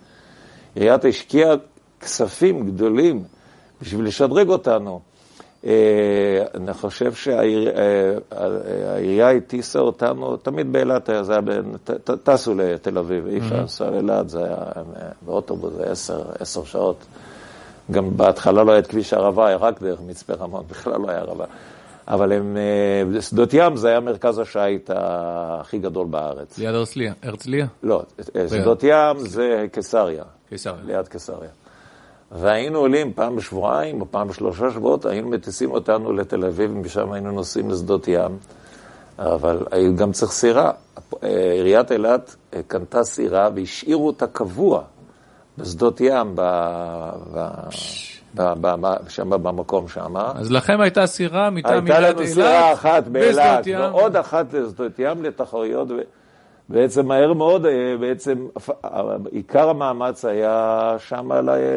[0.75, 1.55] עיריית השקיעה
[1.99, 3.23] כספים גדולים
[3.81, 5.01] בשביל לשדרג אותנו.
[5.67, 8.21] אה, אני חושב שהעירייה
[9.31, 11.41] הטיסה אותנו, תמיד באילת זה היה,
[12.23, 14.57] טסו לתל אביב, אי אפשר לנסוע לאילת, זה היה
[15.21, 17.05] באוטובוס, זה עשר, עשר שעות.
[17.91, 21.19] גם בהתחלה לא היה את כביש הערבה, היה רק דרך מצפה רמון, בכלל לא היה
[21.19, 21.45] ערבה.
[22.07, 26.57] אבל הם, אה, שדות ים זה היה מרכז השיט הכי גדול בארץ.
[26.57, 27.13] ליד הרצליה?
[27.23, 27.67] הרצליה?
[27.83, 28.03] לא,
[28.35, 30.23] אה, שדות ים זה קיסריה.
[30.49, 30.83] קיסריה.
[30.85, 31.49] ליד קיסריה.
[32.31, 37.31] והיינו עולים פעם בשבועיים או פעם בשלושה שבועות, היינו מטיסים אותנו לתל אביב, ומשם היינו
[37.31, 38.37] נוסעים לשדות ים.
[39.19, 40.71] אבל גם צריך סירה.
[41.23, 42.35] אה, עיריית אילת
[42.67, 44.81] קנתה סירה והשאירו אותה קבוע.
[45.57, 46.41] בשדות ים, ב,
[47.33, 47.47] ב,
[48.35, 50.17] ב, ב, ב, שם במקום שם.
[50.17, 52.19] אז לכם הייתה סירה מטעם עיריית אילת?
[52.19, 55.87] הייתה לנו סירה אחת באילת, ועוד אחת לשדות ים לתחרויות.
[56.69, 58.47] בעצם מהר מאוד, אה, בעצם
[59.31, 61.29] עיקר המאמץ היה שם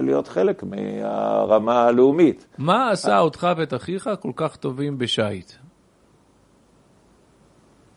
[0.03, 2.47] להיות חלק מהרמה הלאומית.
[2.59, 5.53] מה עשה אותך ואת אחיך כל כך טובים בשייט?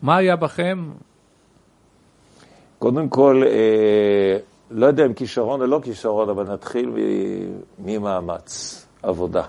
[0.02, 0.92] מה היה בכם?
[2.80, 4.38] קודם כל, אה,
[4.72, 6.92] לא יודע אם כישרון או לא כישרון, אבל נתחיל
[7.80, 9.44] ממאמץ, עבודה.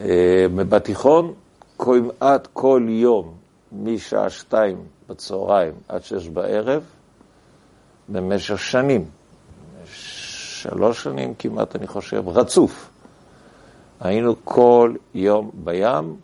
[0.00, 1.34] אה, בתיכון,
[1.78, 3.34] כמעט כל יום,
[3.72, 4.76] משעה שתיים
[5.12, 6.82] בצהריים עד שש בערב,
[8.08, 9.04] במשך שנים,
[9.94, 12.90] שלוש שנים כמעט, אני חושב, רצוף.
[14.00, 16.16] היינו כל יום בים.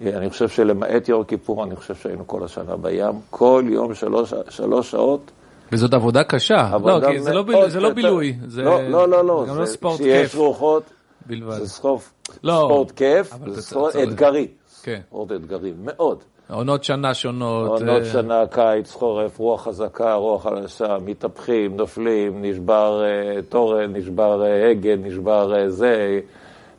[0.00, 3.20] אני חושב שלמעט יום כיפור, אני חושב שהיינו כל השנה בים.
[3.30, 5.30] כל יום שלוש, שלוש שעות
[5.72, 6.70] וזאת עבודה קשה.
[6.84, 7.68] לא, כי זה לא, ביל...
[7.68, 8.36] זה לא בילוי.
[8.46, 8.62] זה...
[8.62, 9.44] לא, לא, לא, לא.
[9.46, 10.30] זה גם לא ספורט כיף.
[10.30, 10.82] שיש רוחות,
[11.26, 11.58] בלבד.
[11.58, 14.48] זה סחוף, לא, ספורט כיף, זה ספורט אתגרי.
[14.82, 15.00] כן.
[15.06, 16.18] ספורט אתגרי, מאוד.
[16.52, 17.68] עונות שנה שונות.
[17.68, 18.04] עונות uh...
[18.04, 24.96] שנה, קיץ, חורף, רוח חזקה, רוח חלשה, מתהפכים, נופלים, נשבר uh, תורן, נשבר uh, הגה,
[24.96, 26.20] נשבר זה,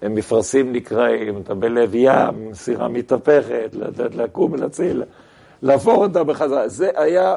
[0.04, 3.76] מפרשים נקרעים, אתה בלב ים, סירה מתהפכת,
[4.14, 5.04] לקום, להציל,
[5.62, 6.68] להפוך אותה בחזרה.
[6.68, 7.36] זה היה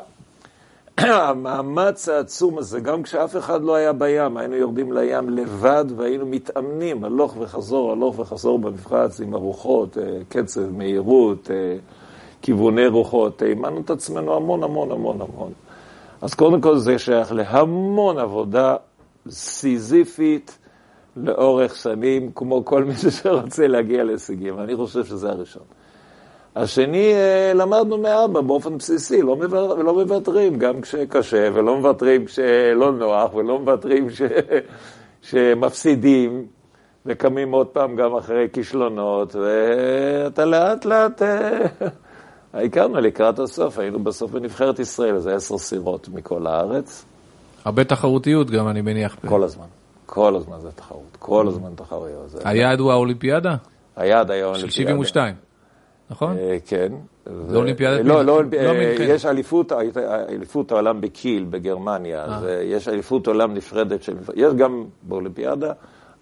[0.99, 7.05] המאמץ העצום הזה, גם כשאף אחד לא היה בים, היינו יורדים לים לבד והיינו מתאמנים,
[7.05, 11.77] הלוך וחזור, הלוך וחזור במפרץ עם הרוחות, אה, קצב, מהירות, אה,
[12.44, 15.52] כיווני רוחות, אימנו את עצמנו המון המון המון המון.
[16.22, 18.76] אז קודם כל זה שייך להמון עבודה
[19.28, 20.59] סיזיפית
[21.16, 24.59] לאורך שנים, כמו כל מי שרוצה להגיע להישגים.
[24.61, 25.62] אני חושב שזה הראשון.
[26.57, 29.37] השני, אה, למדנו מאבא באופן בסיסי, לא,
[29.85, 34.22] לא מוותרים גם כשקשה, ולא מוותרים כשלא נוח, ולא מוותרים כש,
[35.28, 36.46] שמפסידים,
[37.07, 41.66] וקמים עוד פעם גם אחרי כישלונות, ואתה לאט לאט, אה,
[42.54, 47.04] הכרנו לקראת הסוף, היינו בסוף בנבחרת ישראל, זה עשר סירות מכל הארץ.
[47.64, 49.16] הרבה תחרותיות גם, אני מניח.
[49.26, 49.66] כל הזמן,
[50.06, 52.34] כל הזמן זה תחרות, כל הזמן תחרויות.
[52.44, 53.54] היעד הוא האולימפיאדה?
[53.96, 54.72] היעד היה האולימפיאדה.
[54.72, 55.34] של 72.
[56.10, 56.38] נכון?
[56.38, 56.92] אה, כן.
[57.48, 62.62] זה אולימפיאדת לא, לא, לא יש אליפות, העולם בקיל בגרמניה, אה.
[62.62, 65.72] יש אליפות עולם נפרדת, של, יש גם באולימפיאדה,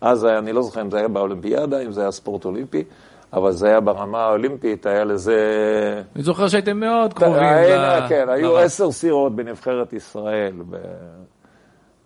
[0.00, 2.84] אז אני לא זוכר אם זה היה באולימפיאדה, אם זה היה ספורט אולימפי,
[3.32, 5.36] אבל זה היה ברמה האולימפית, היה לזה...
[6.16, 7.42] אני זוכר שהייתם מאוד קרובים.
[7.42, 8.08] ל...
[8.08, 10.76] כן, היו עשר סירות בנבחרת ישראל, ב...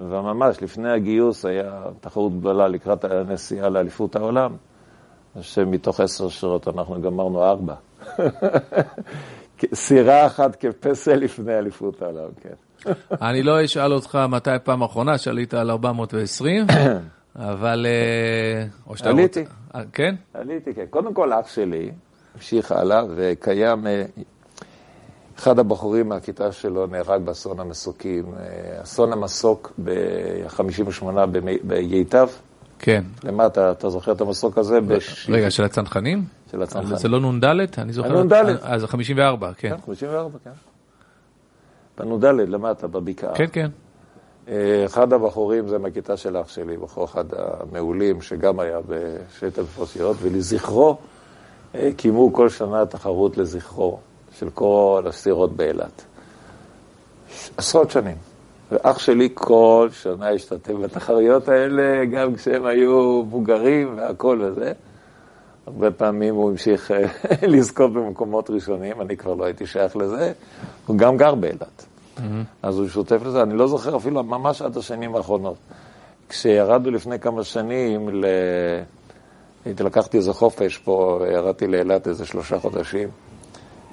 [0.00, 4.56] וממש לפני הגיוס היה תחרות גדולה לקראת הנסיעה לאליפות העולם.
[5.40, 7.74] שמתוך עשר שורות אנחנו גמרנו ארבע.
[9.74, 12.54] סירה אחת כפסל לפני אליפות העולם, כן.
[13.22, 16.66] אני לא אשאל אותך מתי פעם אחרונה שעלית על 420,
[17.38, 17.86] אבל...
[17.88, 19.44] אה, או שאתה עליתי.
[19.74, 20.14] אה, כן?
[20.34, 20.84] עליתי, כן.
[20.90, 21.90] קודם כל, אח שלי
[22.34, 23.86] המשיך הלאה, וקיים...
[23.86, 24.04] אה,
[25.38, 28.24] אחד הבחורים מהכיתה שלו נהרג באסון המסוקים,
[28.82, 31.04] אסון המסוק ב-58
[31.64, 32.28] בייטב.
[32.78, 33.04] כן.
[33.24, 34.80] למטה, אתה זוכר את המסוק הזה?
[34.80, 36.24] בש- רגע, של הצנחנים?
[36.50, 36.96] של הצנחנים.
[36.96, 37.44] זה לא נ"ד?
[37.78, 38.18] אני זוכר.
[38.18, 38.32] הנ"ד.
[38.62, 39.68] אז זה 54, כן.
[39.70, 40.50] כן, 54, כן.
[41.98, 43.34] בנ"ד, למטה, בבקעה.
[43.34, 43.70] כן, כן.
[44.48, 50.16] אה, אחד הבחורים זה מהכיתה של אח שלי, בחור אחד המעולים, שגם היה בשטף פרסיות,
[50.20, 50.96] ולזכרו
[51.74, 53.98] אה, קיימו כל שנה תחרות לזכרו
[54.38, 56.04] של כל הסירות באילת.
[57.56, 58.16] עשרות שנים.
[58.72, 64.72] ואח שלי כל שנה השתתף בתחרויות האלה, גם כשהם היו מבוגרים והכל וזה.
[65.66, 67.06] הרבה פעמים הוא המשיך אה,
[67.52, 70.32] לזכות במקומות ראשונים, אני כבר לא הייתי שייך לזה.
[70.86, 71.86] הוא גם גר באילת.
[72.62, 75.56] אז הוא שותף לזה, אני לא זוכר אפילו ממש עד השנים האחרונות.
[76.28, 78.24] כשירדנו לפני כמה שנים, ל...
[79.64, 83.08] הייתי לקחתי איזה חופש פה, ירדתי לאילת איזה שלושה חודשים.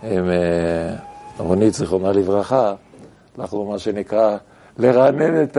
[0.04, 0.96] עם אה,
[1.38, 2.74] רונית, זיכרונה לברכה,
[3.38, 4.38] הלכנו מה שנקרא
[4.78, 5.58] לרענן את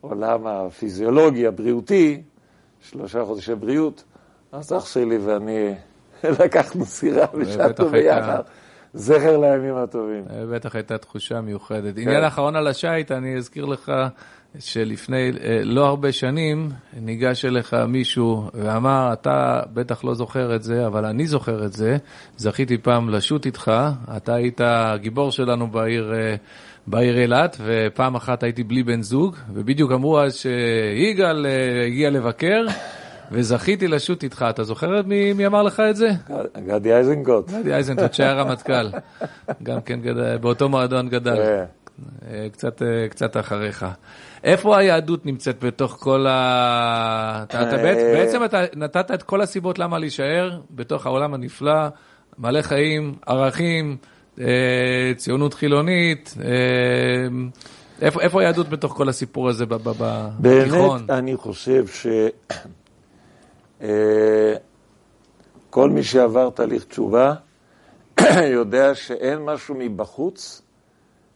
[0.00, 2.22] העולם הפיזיולוגי, הבריאותי,
[2.80, 4.04] שלושה חודשי בריאות.
[4.52, 5.74] אז אח שלי ואני
[6.44, 8.42] לקחנו סירה ושטנו ביחד.
[8.94, 10.24] זכר לימים הטובים.
[10.30, 11.98] אה, בטח הייתה תחושה מיוחדת.
[11.98, 13.92] עניין האחרון על השיט, אני אזכיר לך
[14.58, 16.68] שלפני אה, לא הרבה שנים
[17.00, 21.96] ניגש אליך מישהו ואמר, אתה בטח לא זוכר את זה, אבל אני זוכר את זה.
[22.36, 23.72] זכיתי פעם לשוט איתך,
[24.16, 26.14] אתה היית הגיבור שלנו בעיר...
[26.14, 26.36] אה,
[26.90, 31.46] בעיר אילת, ופעם אחת הייתי בלי בן זוג, ובדיוק אמרו אז שיגאל
[31.86, 32.66] הגיע לבקר,
[33.32, 34.44] וזכיתי לשוט איתך.
[34.50, 36.08] אתה זוכר מי, מי אמר לך את זה?
[36.66, 37.50] גדי איזנקוט.
[37.50, 38.88] גדי איזנטוט שהיה רמטכ"ל,
[39.62, 41.64] גם כן גדל, באותו מועדון גדל, כן.
[42.30, 43.86] אה, קצת, אה, קצת אחריך.
[44.44, 47.42] איפה היהדות נמצאת בתוך כל ה...
[47.42, 48.12] אתה, אתה בעצם, אה.
[48.14, 51.88] בעצם אתה נתת את כל הסיבות למה להישאר בתוך העולם הנפלא,
[52.38, 53.96] מלא חיים, ערכים,
[54.40, 56.34] אה, ציונות חילונית.
[56.44, 56.48] אה,
[58.02, 61.06] איפה, איפה היהדות בתוך כל הסיפור הזה בתיכון?
[61.06, 62.06] באמת, אני חושב ש...
[63.82, 64.54] אה,
[65.70, 67.34] כל מי שעבר תהליך תשובה
[68.58, 70.62] יודע שאין משהו מבחוץ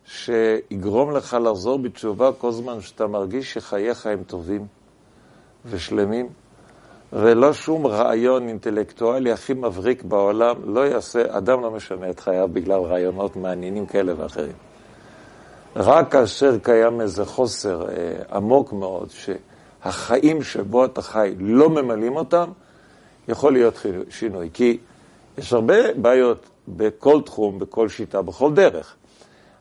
[0.04, 4.66] שיגרום לך לחזור בתשובה כל זמן שאתה מרגיש שחייך הם טובים
[5.66, 6.28] ושלמים,
[7.12, 12.80] ולא שום רעיון אינטלקטואלי הכי מבריק בעולם לא יעשה, אדם לא משנה את חייו בגלל
[12.80, 14.56] רעיונות מעניינים כאלה ואחרים.
[15.76, 19.10] רק כאשר קיים איזה חוסר אה, עמוק מאוד,
[19.84, 22.50] שהחיים שבו אתה חי לא ממלאים אותם,
[23.28, 24.50] יכול להיות שינוי.
[24.52, 24.78] כי
[25.38, 28.96] יש הרבה בעיות בכל תחום, בכל שיטה, בכל דרך.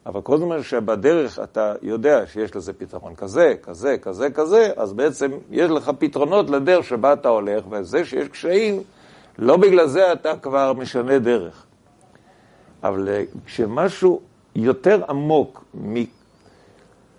[0.05, 5.31] אבל כל זמן שבדרך אתה יודע שיש לזה פתרון כזה, כזה, כזה, כזה, אז בעצם
[5.51, 8.84] יש לך פתרונות לדרך שבה אתה הולך, וזה שיש קשיים,
[9.38, 11.65] לא בגלל זה אתה כבר משנה דרך.
[12.84, 13.07] אבל
[13.45, 14.21] כשמשהו
[14.55, 15.63] יותר עמוק,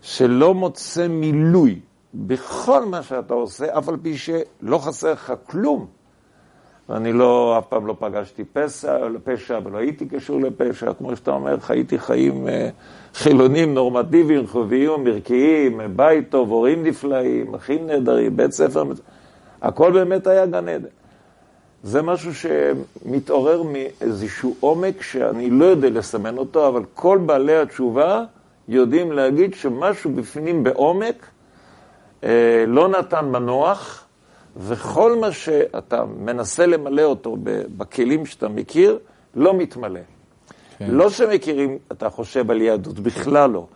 [0.03, 1.81] שלא מוצא מילוי
[2.15, 5.87] בכל מה שאתה עושה, אף על פי שלא חסר לך כלום,
[6.89, 11.61] ואני לא, אף פעם לא פגשתי פשע, פשע ולא הייתי קשור לפשע, כמו שאתה אומר,
[11.61, 12.69] חייתי חיים אה,
[13.15, 18.85] חילונים, נורמטיביים, חוביים, ערכיים, אה, בית טוב, הורים נפלאים, אחים נהדרים, בית ספר,
[19.63, 20.89] הכל באמת היה גן עדן.
[21.83, 28.25] זה משהו שמתעורר מאיזשהו עומק שאני לא יודע לסמן אותו, אבל כל בעלי התשובה
[28.69, 31.27] יודעים להגיד שמשהו בפנים בעומק
[32.67, 34.05] לא נתן מנוח,
[34.57, 37.37] וכל מה שאתה מנסה למלא אותו
[37.77, 38.99] בכלים שאתה מכיר,
[39.35, 40.01] לא מתמלא.
[40.79, 40.87] כן.
[40.91, 43.67] לא שמכירים, אתה חושב על יהדות, בכלל לא.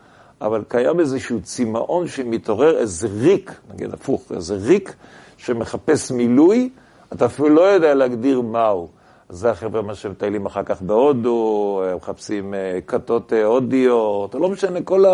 [0.40, 4.94] אבל קיים איזשהו צמאון שמתעורר, איזה ריק, נגיד הפוך, איזה ריק
[5.36, 6.70] שמחפש מילוי,
[7.12, 8.88] אתה אפילו לא יודע להגדיר מהו.
[9.28, 15.04] זה החבר'ה מה שמטיילים אחר כך בהודו, מחפשים אה, כתות אה, הודיות, לא משנה, כל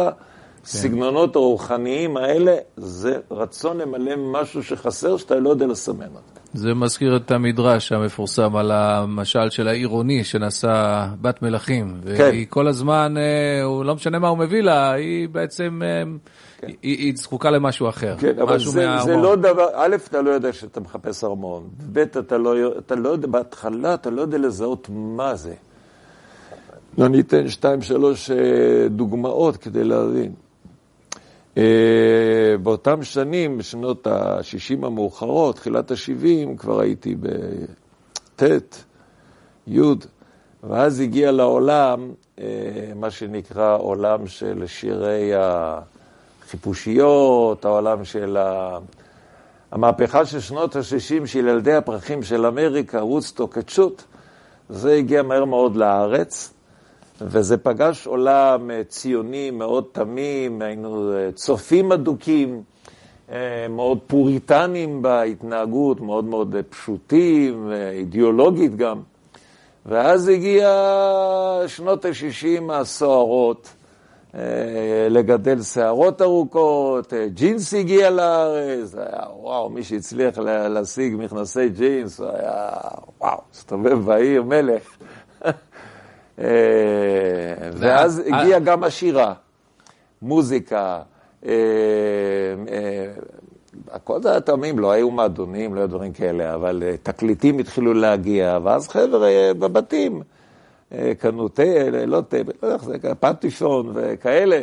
[0.64, 6.40] הסגנונות הרוחניים האלה, זה רצון למלא משהו שחסר, שאתה לא יודע לסמן אותו.
[6.55, 12.01] זה מזכיר את המדרש המפורסם על המשל של העירוני שנשא בת מלכים.
[12.03, 16.03] והיא כל הזמן, אה, הוא לא משנה מה הוא מביא לה, היא בעצם, אה,
[16.62, 18.14] היא, היא זקוקה למשהו אחר.
[18.18, 19.22] כן, אבל משהו זה, זה מהארמון.
[19.22, 23.27] לא דבר, א', אתה לא יודע שאתה מחפש ארמון, ב', אתה לא, אתה לא יודע,
[23.27, 25.55] בהתחלה אתה לא יודע לזהות מה זה.
[26.98, 30.33] אני אתן שתיים, שלוש אה, דוגמאות כדי להבין.
[31.57, 38.85] אה, באותם שנים, בשנות ה-60 המאוחרות, תחילת ה-70, כבר הייתי בט',
[39.67, 39.81] י',
[40.62, 42.45] ואז הגיע לעולם אה,
[42.97, 45.33] מה שנקרא עולם של שירי
[46.45, 48.79] החיפושיות, העולם של ה...
[49.73, 54.03] המהפכה של שנות ה-60 של ילדי הפרחים של אמריקה, וודסטוק, קצ'וט,
[54.69, 56.52] זה הגיע מהר מאוד לארץ,
[57.27, 62.63] וזה פגש עולם אה, ציוני מאוד תמים, היינו אה, צופים אדוקים,
[63.33, 69.01] אה, מאוד פוריטנים בהתנהגות, מאוד מאוד פשוטים, אידיאולוגית גם.
[69.87, 70.69] ואז הגיע
[71.67, 73.69] שנות ה-60 הסוערות.
[75.11, 82.71] לגדל שערות ארוכות, ג'ינס הגיע לארץ, היה וואו, מי שהצליח להשיג מכנסי ג'ינס, היה
[83.21, 84.83] וואו, הסתובב בעיר, מלך.
[86.38, 86.45] אה,
[87.73, 89.35] ואז הגיעה גם השירה,
[90.23, 91.03] מוזיקה,
[93.90, 98.59] הכל זה היה תמים, לא היו מועדונים, לא היו דברים כאלה, אבל תקליטים התחילו להגיע,
[98.62, 100.23] ואז חבר'ה בבתים.
[101.18, 101.62] קנו תה,
[102.07, 104.62] לא תה, לא יודע איך זה, פטיפון וכאלה,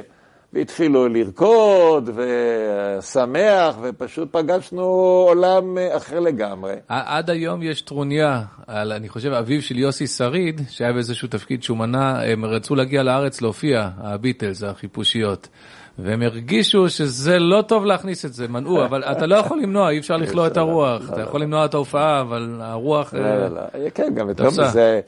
[0.54, 4.84] והתחילו לרקוד ושמח, ופשוט פגשנו
[5.28, 6.74] עולם אחר לגמרי.
[6.88, 11.78] עד היום יש טרוניה על, אני חושב, אביו של יוסי שריד, שהיה באיזשהו תפקיד שהוא
[11.78, 15.48] מנע, הם רצו להגיע לארץ להופיע, הביטלס, החיפושיות.
[16.00, 20.00] והם הרגישו שזה לא טוב להכניס את זה, מנעו, אבל אתה לא יכול למנוע, אי
[20.00, 21.10] אפשר לכלוא את הרוח.
[21.14, 23.14] אתה יכול למנוע את ההופעה, אבל הרוח...
[23.14, 23.90] לא, לא, לא.
[23.94, 25.02] כן, גם יותר מזה.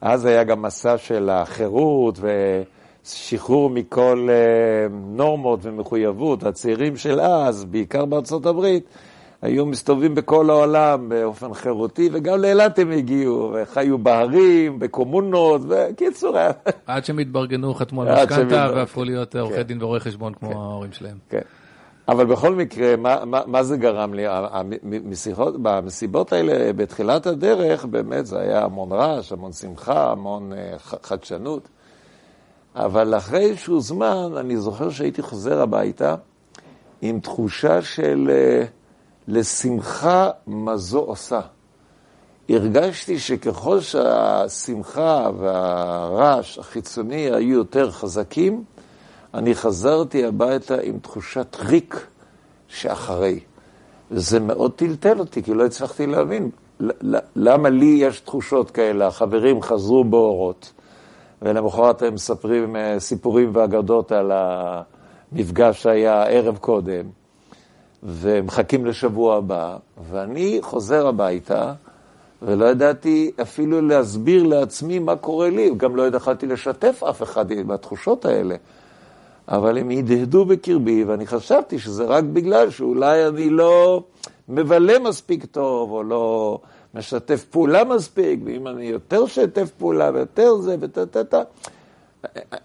[0.00, 2.18] אז היה גם מסע של החירות
[3.06, 6.42] ושחרור מכל אה, נורמות ומחויבות.
[6.42, 8.84] הצעירים של אז, בעיקר בארצות הברית,
[9.42, 16.36] היו מסתובבים בכל העולם באופן חירותי, וגם לאילת הם הגיעו, וחיו בהרים, בקומונות, בקיצור.
[16.86, 19.38] עד שהם התברגנו, חתמו על משכנתה והפכו להיות כן.
[19.38, 20.56] עורכי דין ורואי חשבון כמו כן.
[20.56, 21.16] ההורים שלהם.
[21.28, 21.40] כן.
[22.08, 24.24] אבל בכל מקרה, מה, מה, מה זה גרם לי?
[24.26, 31.68] המסיבות, במסיבות האלה, בתחילת הדרך, באמת זה היה המון רעש, המון שמחה, המון uh, חדשנות.
[32.76, 36.14] אבל אחרי איזשהו זמן, אני זוכר שהייתי חוזר הביתה
[37.02, 38.66] עם תחושה של uh,
[39.28, 41.40] לשמחה מה זו עושה.
[42.48, 48.64] הרגשתי שככל שהשמחה והרעש החיצוני היו יותר חזקים,
[49.34, 52.06] אני חזרתי הביתה עם תחושת ריק
[52.68, 53.40] שאחרי.
[54.10, 56.50] וזה מאוד טלטל אותי, כי לא הצלחתי להבין
[57.36, 59.06] למה לי יש תחושות כאלה.
[59.06, 60.72] החברים חזרו באורות,
[61.42, 67.04] ולמחרת הם מספרים אה, סיפורים ואגדות על המפגש שהיה ערב קודם,
[68.02, 69.76] ומחכים לשבוע הבא,
[70.10, 71.72] ואני חוזר הביתה,
[72.42, 78.24] ולא ידעתי אפילו להסביר לעצמי מה קורה לי, גם לא יכולתי לשתף אף אחד בתחושות
[78.24, 78.56] האלה.
[79.48, 84.02] אבל הם הדהדו בקרבי, ואני חשבתי שזה רק בגלל שאולי אני לא
[84.48, 86.58] מבלה מספיק טוב, או לא
[86.96, 91.42] משתף פעולה מספיק, ואם אני יותר שתף פעולה ויותר זה, וטה-טה-טה.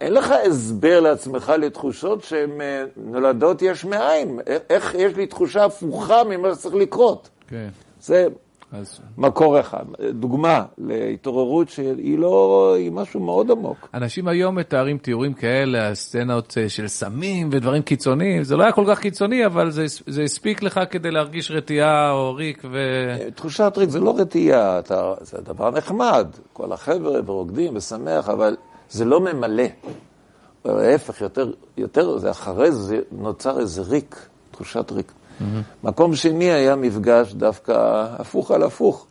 [0.02, 4.40] אין לך הסבר לעצמך לתחושות שהן אה, נולדות יש מאין.
[4.70, 7.30] איך יש לי תחושה הפוכה ממה שצריך לקרות.
[7.48, 7.70] כן.
[8.02, 8.28] זה
[8.72, 9.00] אז...
[9.18, 9.84] מקור אחד.
[10.14, 13.90] דוגמה להתעוררות שהיא לא, היא משהו מאוד עמוק.
[13.94, 18.86] אנשים היום מתארים תיאורים כאלה, הסצנות אה, של סמים ודברים קיצוניים, זה לא היה כל
[18.88, 22.78] כך קיצוני, אבל זה, זה הספיק לך כדי להרגיש רתיעה או ריק ו...
[23.22, 28.56] אה, תחושת ריק זה לא רתיעה, אתה, זה דבר נחמד, כל החבר'ה ורוקדים ושמח, אבל
[28.90, 29.64] זה לא ממלא.
[30.66, 34.16] להפך, יותר, יותר, זה אחרי זה נוצר איזה ריק,
[34.52, 35.12] תחושת ריק.
[35.42, 35.88] Mm-hmm.
[35.88, 39.08] מקום שני היה מפגש דווקא הפוך על הפוך.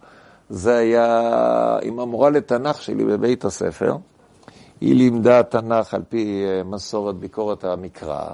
[0.51, 3.97] זה היה עם המורה לתנ"ך שלי בבית הספר.
[4.81, 8.27] היא לימדה תנ"ך על פי אה, מסורת ביקורת המקרא,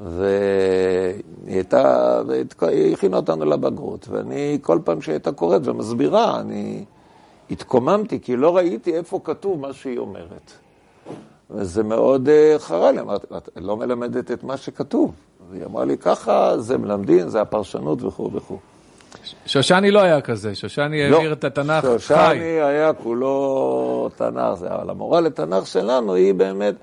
[0.00, 0.26] והיא
[1.46, 2.20] הייתה,
[2.60, 6.84] היא הכינה אותנו לבגרות, ואני כל פעם שהיא הייתה קוראת ומסבירה, אני
[7.50, 10.52] התקוממתי, כי לא ראיתי איפה כתוב מה שהיא אומרת.
[11.50, 15.12] וזה מאוד אה, חרה לי, אמרתי, את לא מלמדת את מה שכתוב.
[15.50, 18.58] והיא אמרה לי, ככה זה מלמדים, זה הפרשנות וכו' וכו'.
[19.46, 21.98] שושני לא היה כזה, שושני לא, העביר את התנ"ך חי.
[21.98, 26.74] שושני היה כולו תנ"ך, זה, אבל המורה לתנ"ך שלנו היא באמת,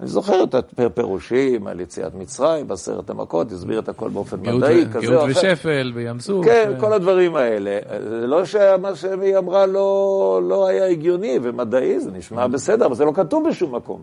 [0.00, 4.84] אני זוכר את הפירושים על יציאת מצרים, בעשרת המכות, הסביר את הכל באופן גאות מדעי,
[4.84, 5.32] ו- כזה או אחר.
[5.32, 6.44] גאות ושפל בים סוף.
[6.44, 6.80] כן, ו...
[6.80, 7.78] כל הדברים האלה.
[8.20, 13.04] זה לא שמה שהיא אמרה לא, לא היה הגיוני ומדעי, זה נשמע בסדר, אבל זה
[13.04, 14.02] לא כתוב בשום מקום.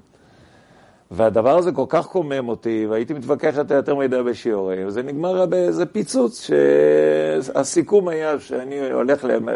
[1.15, 5.85] והדבר הזה כל כך קומם אותי, והייתי מתווכח איתה יותר מדי בשיעורים, וזה נגמר באיזה
[5.85, 9.49] פיצוץ, שהסיכום היה שאני הולך, להם,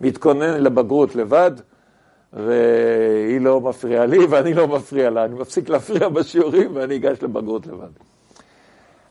[0.00, 1.50] מתכונן לבגרות לבד,
[2.32, 7.66] והיא לא מפריעה לי ואני לא מפריע לה, אני מפסיק להפריע בשיעורים ואני אגש לבגרות
[7.66, 7.88] לבד.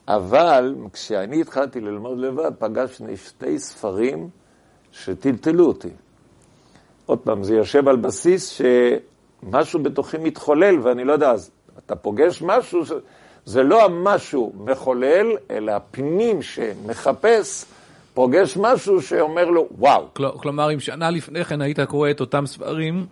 [0.07, 4.29] אבל כשאני התחלתי ללמוד לבד, פגשתי שתי ספרים
[4.91, 5.89] שטלטלו אותי.
[7.05, 8.61] עוד פעם, זה יושב על בסיס
[9.41, 11.51] שמשהו בתוכי מתחולל, ואני לא יודע, אז
[11.85, 12.91] אתה פוגש משהו, ש...
[13.45, 17.65] זה לא המשהו מחולל, אלא הפנים שמחפש,
[18.13, 20.07] פוגש משהו שאומר לו, וואו.
[20.13, 23.05] כל, כלומר, אם שנה לפני כן היית קורא את אותם ספרים...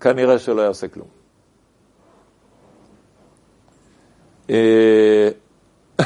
[0.00, 1.08] כנראה שלא יעשה כלום.
[4.50, 5.28] אה,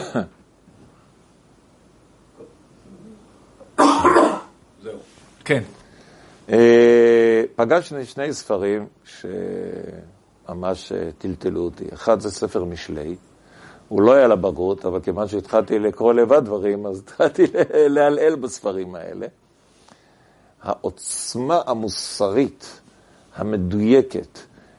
[5.45, 5.63] כן.
[6.53, 11.85] אה, פגשתי שני ספרים שממש אה, טלטלו אותי.
[11.93, 13.17] אחד זה ספר משלי,
[13.89, 17.43] הוא לא היה לבגרות, אבל כיוון שהתחלתי לקרוא לבד דברים, אז התחלתי
[17.89, 19.27] לעלעל בספרים האלה.
[20.63, 22.81] העוצמה המוסרית
[23.37, 24.39] המדויקת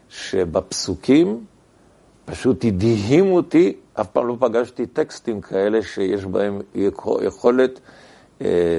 [0.09, 1.45] שבפסוקים
[2.25, 6.61] פשוט הדהים אותי, אף פעם לא פגשתי טקסטים כאלה שיש בהם
[7.21, 7.79] יכולת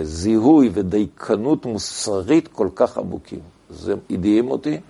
[0.02, 3.40] זיהוי ודייקנות מוסרית כל כך עמוקים.
[3.70, 4.80] זה הדהים אותי.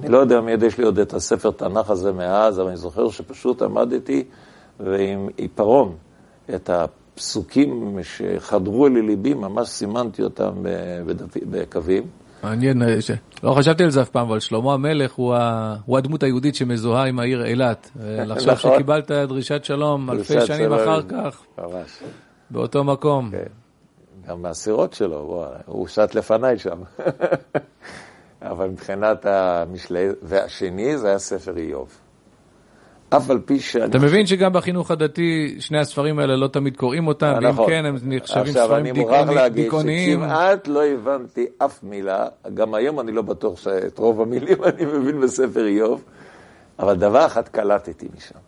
[0.00, 3.10] אני לא יודע מי יש לי עוד את הספר תנ"ך הזה מאז, אבל אני זוכר
[3.10, 4.24] שפשוט עמדתי
[4.80, 5.96] ועם עיפרון
[6.54, 10.52] את הפסוקים שחדרו לליבי, ממש סימנתי אותם
[11.50, 12.02] בקווים.
[12.42, 13.10] מעניין, אה, ש...
[13.42, 15.76] לא חשבתי על זה אף פעם, אבל שלמה המלך הוא, ה...
[15.86, 17.90] הוא הדמות היהודית שמזוהה עם העיר אילת.
[18.00, 18.72] אה, לחשוב נכון.
[18.74, 22.02] שקיבלת דרישת שלום אלפי שנים אחר כך, ממש.
[22.50, 23.30] באותו מקום.
[23.30, 23.65] כן.
[24.28, 26.78] גם מהסירות שלו, הוא שט לפניי שם.
[28.42, 31.88] אבל מבחינת המשלי, והשני זה היה ספר איוב.
[33.10, 33.84] אף על פי שאני...
[33.84, 37.66] אתה מבין שגם בחינוך הדתי שני הספרים האלה לא תמיד קוראים אותם, ואם נכון.
[37.70, 38.62] כן הם נחשבים ספרים דיכאוניים.
[38.62, 39.70] עכשיו, אני מוכרח להגיד
[40.12, 45.20] שכמעט לא הבנתי אף מילה, גם היום אני לא בטוח שאת רוב המילים אני מבין
[45.20, 46.04] בספר איוב,
[46.78, 48.38] אבל דבר אחד קלטתי משם.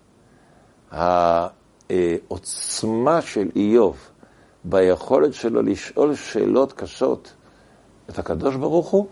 [1.90, 4.10] העוצמה של איוב
[4.64, 7.32] ביכולת שלו לשאול שאלות קשות
[8.10, 9.06] את הקדוש ברוך הוא,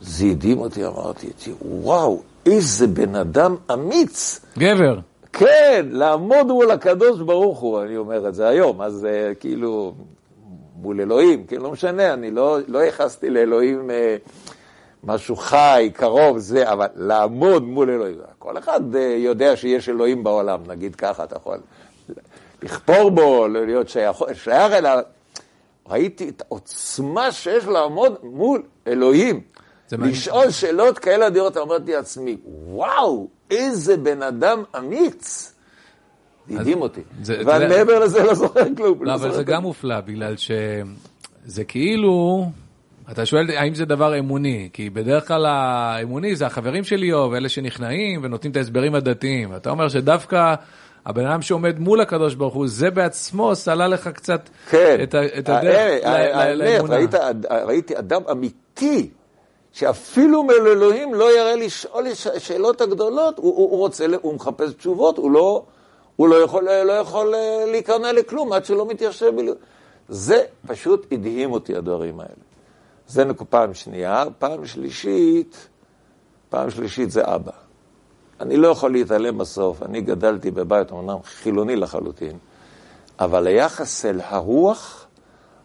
[0.00, 1.26] זה הדהים אותי, אמרתי,
[1.62, 4.40] וואו, איזה בן אדם אמיץ.
[4.58, 4.98] גבר.
[5.32, 9.94] כן, לעמוד מול הקדוש ברוך הוא, אני אומר את זה היום, אז uh, כאילו,
[10.76, 14.30] מול אלוהים, כן, לא משנה, אני לא, לא ייחסתי לאלוהים uh,
[15.04, 20.60] משהו חי, קרוב, זה, אבל לעמוד מול אלוהים, כל אחד uh, יודע שיש אלוהים בעולם,
[20.66, 21.58] נגיד ככה, אתה יכול
[22.62, 24.98] לכפור בו, להיות שייך, שייך אליו.
[25.88, 29.40] ראיתי את העוצמה שיש לעמוד מול אלוהים.
[29.92, 35.52] לשאול שאלות כאלה אדירות, אמרתי לעצמי, וואו, איזה בן אדם אמיץ.
[36.50, 37.00] הדהים אותי.
[37.24, 39.04] ואני מעבר לזה לא זוכר כלום.
[39.04, 42.46] לא, אבל זה גם מופלא, בגלל שזה כאילו...
[43.10, 47.48] אתה שואל האם זה דבר אמוני, כי בדרך כלל האמוני זה החברים של איוב, אלה
[47.48, 49.56] שנכנעים ונותנים את ההסברים הדתיים.
[49.56, 50.54] אתה אומר שדווקא
[51.06, 54.96] הבן אדם שעומד מול הקדוש ברוך הוא, זה בעצמו סלל לך קצת כן.
[55.38, 56.04] את הדרך
[56.54, 56.96] לאמונה.
[57.64, 59.10] ראיתי אדם אמיתי
[59.72, 65.18] שאפילו מאל אלוהים לא יראה לשאול שאלות הגדולות, הוא, הוא, הוא רוצה, הוא מחפש תשובות,
[65.18, 65.64] הוא לא,
[66.16, 69.54] הוא לא יכול, לא יכול אה, להיכנע לכלום עד שלא מתיישב בלב.
[70.08, 72.30] זה פשוט הדהים אותי, הדברים האלה.
[73.08, 74.24] זה פעם שנייה.
[74.38, 75.68] פעם שלישית,
[76.48, 77.65] פעם שלישית זה אבא.
[78.40, 82.38] אני לא יכול להתעלם בסוף, אני גדלתי בבית אמנם חילוני לחלוטין,
[83.18, 85.06] אבל היחס אל הרוח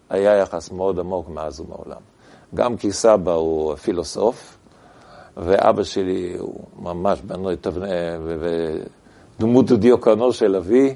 [0.09, 2.01] היה יחס מאוד עמוק מאז ומעולם.
[2.55, 4.57] גם כי סבא הוא פילוסוף,
[5.37, 7.87] ואבא שלי הוא ממש בנוי תבנה,
[9.39, 10.95] ודמות דיוקנו של אבי,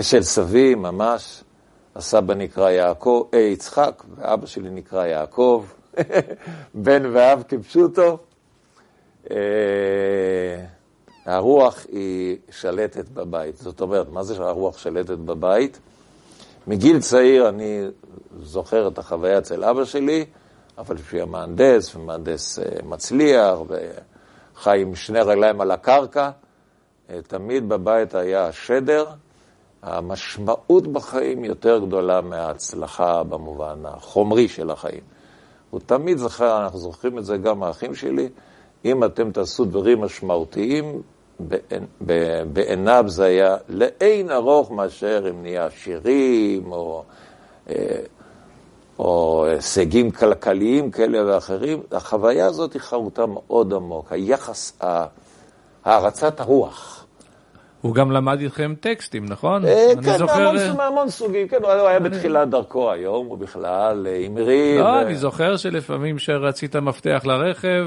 [0.00, 1.42] של סבי ממש.
[1.96, 5.64] הסבא נקרא יעקב, אה, יצחק, ואבא שלי נקרא יעקב,
[6.74, 8.18] בן ואב כפשוטו.
[9.30, 9.36] אה,
[11.26, 13.56] הרוח היא שלטת בבית.
[13.56, 15.80] זאת אומרת, מה זה שהרוח שלטת בבית?
[16.66, 17.84] מגיל צעיר אני
[18.42, 20.24] זוכר את החוויה אצל אבא שלי,
[20.78, 26.30] אבל היה מהנדס, ומהנדס אה, מצליח, וחי עם שני רגליים על הקרקע,
[27.10, 29.06] אה, תמיד בבית היה שדר.
[29.82, 35.00] המשמעות בחיים יותר גדולה מההצלחה במובן החומרי של החיים.
[35.70, 38.28] הוא תמיד זכר, אנחנו זוכרים את זה גם מהאחים שלי,
[38.84, 41.02] אם אתם תעשו דברים משמעותיים,
[42.52, 47.02] בעיניו זה היה לאין ארוך מאשר אם נהיה עשירים או,
[47.70, 47.74] אה,
[48.98, 51.82] או הישגים כלכליים כאלה ואחרים.
[51.92, 54.80] החוויה הזאת היא חרוטה מאוד עמוק, היחס,
[55.84, 57.06] הערצת הרוח.
[57.80, 59.64] הוא גם למד איתכם טקסטים, נכון?
[59.64, 60.72] אה, כן, זוכר...
[60.76, 64.80] מהמון סוגים, כן, הוא היה בתחילת דרכו היום, הוא בכלל המריא.
[64.80, 67.86] לא, אני זוכר שלפעמים שרצית מפתח לרכב,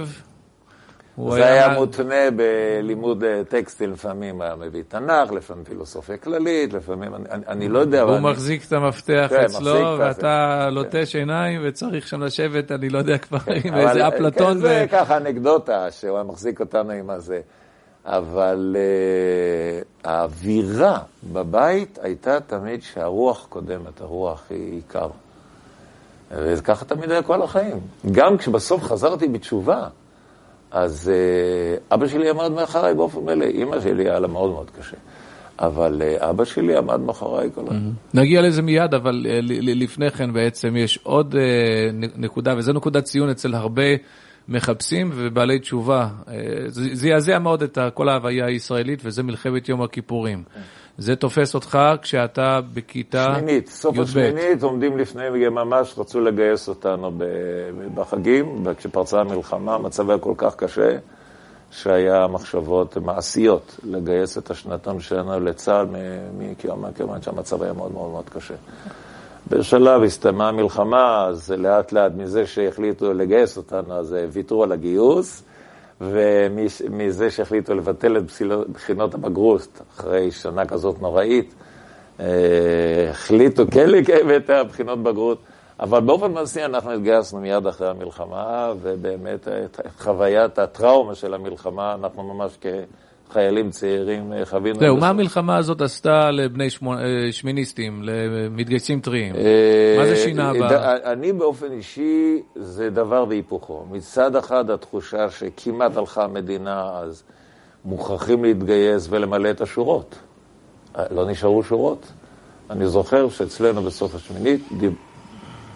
[1.18, 7.11] זה היה מותנה בלימוד אה, טקסטים, לפעמים היה מביא תנ"ך, לפעמים פילוסופיה כללית, לפעמים,
[7.47, 8.01] אני לא יודע.
[8.01, 13.18] הוא מחזיק את המפתח כן, אצלו, ואתה לוטש עיניים וצריך שם לשבת, אני לא יודע
[13.18, 14.57] כבר, עם איזה אפלטון.
[14.57, 17.39] זה ככה אנקדוטה, שהוא מחזיק אותנו עם הזה.
[18.05, 20.99] אבל uh, האווירה
[21.34, 25.07] בבית הייתה תמיד שהרוח קודמת, הרוח היא עיקר.
[26.32, 27.80] וככה תמיד היה כל החיים.
[28.11, 29.88] גם כשבסוף חזרתי בתשובה,
[30.72, 34.97] אז uh, אבא שלי עמד מאחוריי באופן מלא, אימא שלי היה לה מאוד מאוד קשה.
[35.59, 37.91] אבל uh, אבא שלי עמד מאחוריי כל הזמן.
[38.13, 41.36] נגיע לזה מיד, אבל uh, לפני כן בעצם יש עוד
[42.16, 43.84] נקודה, וזו נקודת ציון אצל הרבה
[44.47, 46.07] מחפשים ובעלי תשובה.
[46.70, 50.43] זה יעזע מאוד את כל ההוויה הישראלית, וזה מלחמת יום הכיפורים.
[50.97, 53.35] זה תופס אותך כשאתה בכיתה י"ב.
[53.35, 57.11] שמינית, סוף השמינית, עומדים לפני, ממש רצו לגייס אותנו
[57.95, 60.97] בחגים, וכשפרצה המלחמה, המצב היה כל כך קשה,
[61.71, 65.87] שהיה מחשבות מעשיות לגייס את השנתון שלנו לצה"ל,
[66.81, 68.55] מכיוון שהמצב היה מאוד מאוד מאוד קשה.
[69.49, 75.43] בשלב הסתיימה המלחמה, אז לאט לאט מזה שהחליטו לגייס אותנו, אז ויתרו על הגיוס.
[76.01, 78.23] ומזה שהחליטו לבטל את
[78.73, 81.53] בחינות הבגרות אחרי שנה כזאת נוראית,
[82.19, 82.25] אה,
[83.09, 85.37] החליטו כן לקיים את הבחינות בגרות,
[85.79, 92.23] אבל באופן מעשי אנחנו התגייסנו מיד אחרי המלחמה, ובאמת את חוויית הטראומה של המלחמה, אנחנו
[92.23, 92.65] ממש כ...
[93.32, 94.80] חיילים צעירים אה, חווינו.
[94.80, 99.36] זהו, מה המלחמה הזאת עשתה לבני אה, שמיניסטים, למתגייסים טריים?
[99.36, 100.61] אה, מה זה שינה ב...
[101.03, 103.86] אני באופן אישי, זה דבר והיפוכו.
[103.91, 107.23] מצד אחד, התחושה שכמעט הלכה המדינה, אז
[107.86, 110.15] מוכרחים להתגייס ולמלא את השורות.
[111.11, 112.11] לא נשארו שורות.
[112.69, 114.69] אני זוכר שאצלנו בסוף השמינית,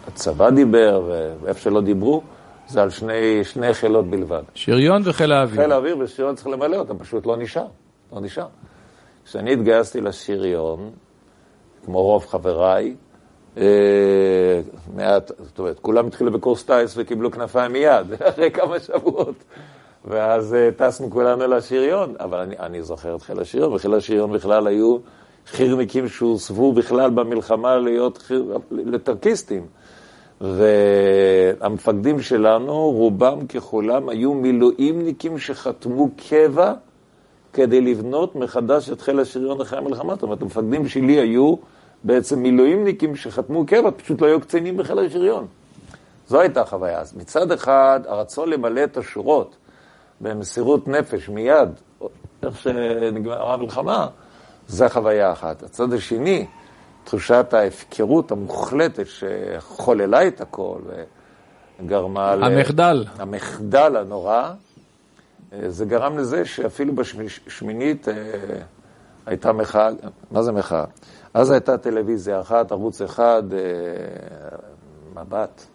[0.07, 2.21] הצבא דיבר, ואיפה שלא דיברו,
[2.69, 4.43] זה על שני, שני חילות בלבד.
[4.53, 5.61] שריון וחיל האוויר.
[5.61, 7.67] חיל האוויר ושריון צריך למלא אותם, פשוט לא נשאר,
[8.13, 8.47] לא נשאר.
[9.25, 10.91] כשאני התגייסתי לשריון,
[11.85, 12.95] כמו רוב חבריי,
[13.57, 13.63] אה,
[14.95, 19.43] מעט, זאת אומרת, כולם התחילו בקורס טיס וקיבלו כנפיים מיד, אחרי כמה שבועות.
[20.05, 24.67] ואז אה, טסנו כולנו לשריון, אבל אני, אני זוכר את חיל השריון, וחיל השריון בכלל
[24.67, 24.97] היו
[25.45, 29.67] חירניקים שהוסבו בכלל במלחמה להיות חיר, לטרקיסטים.
[30.41, 36.73] והמפקדים שלנו, רובם ככולם, היו מילואימניקים שחתמו קבע
[37.53, 40.13] כדי לבנות מחדש את חיל השריון אחרי המלחמה.
[40.13, 41.55] זאת אומרת, המפקדים שלי היו
[42.03, 45.47] בעצם מילואימניקים שחתמו קבע, פשוט לא היו קצינים בחיל השריון.
[46.27, 46.99] זו הייתה החוויה.
[46.99, 49.55] אז מצד אחד, הרצון למלא את השורות
[50.21, 51.69] במסירות נפש מיד,
[52.43, 54.07] איך שנגמרה המלחמה,
[54.67, 55.63] זו חוויה אחת.
[55.63, 56.45] הצד השני,
[57.09, 60.79] תחושת ההפקרות המוחלטת שחוללה את הכל
[61.79, 62.43] וגרמה ל...
[62.43, 63.05] המחדל.
[63.17, 64.51] המחדל הנורא,
[65.67, 68.13] זה גרם לזה שאפילו בשמינית אה,
[69.25, 69.89] הייתה מחאה,
[70.31, 70.85] מה זה מחאה?
[71.33, 75.65] אז הייתה טלוויזיה אחת, ערוץ אחד, אה, מבט.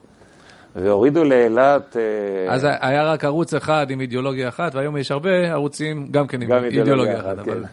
[0.75, 1.97] והורידו לאילת...
[1.97, 6.43] אה, אז היה רק ערוץ אחד עם אידיאולוגיה אחת, והיום יש הרבה ערוצים גם כן
[6.43, 7.45] עם גם אידיאולוגיה אחת.
[7.45, 7.51] כן.
[7.51, 7.65] אבל,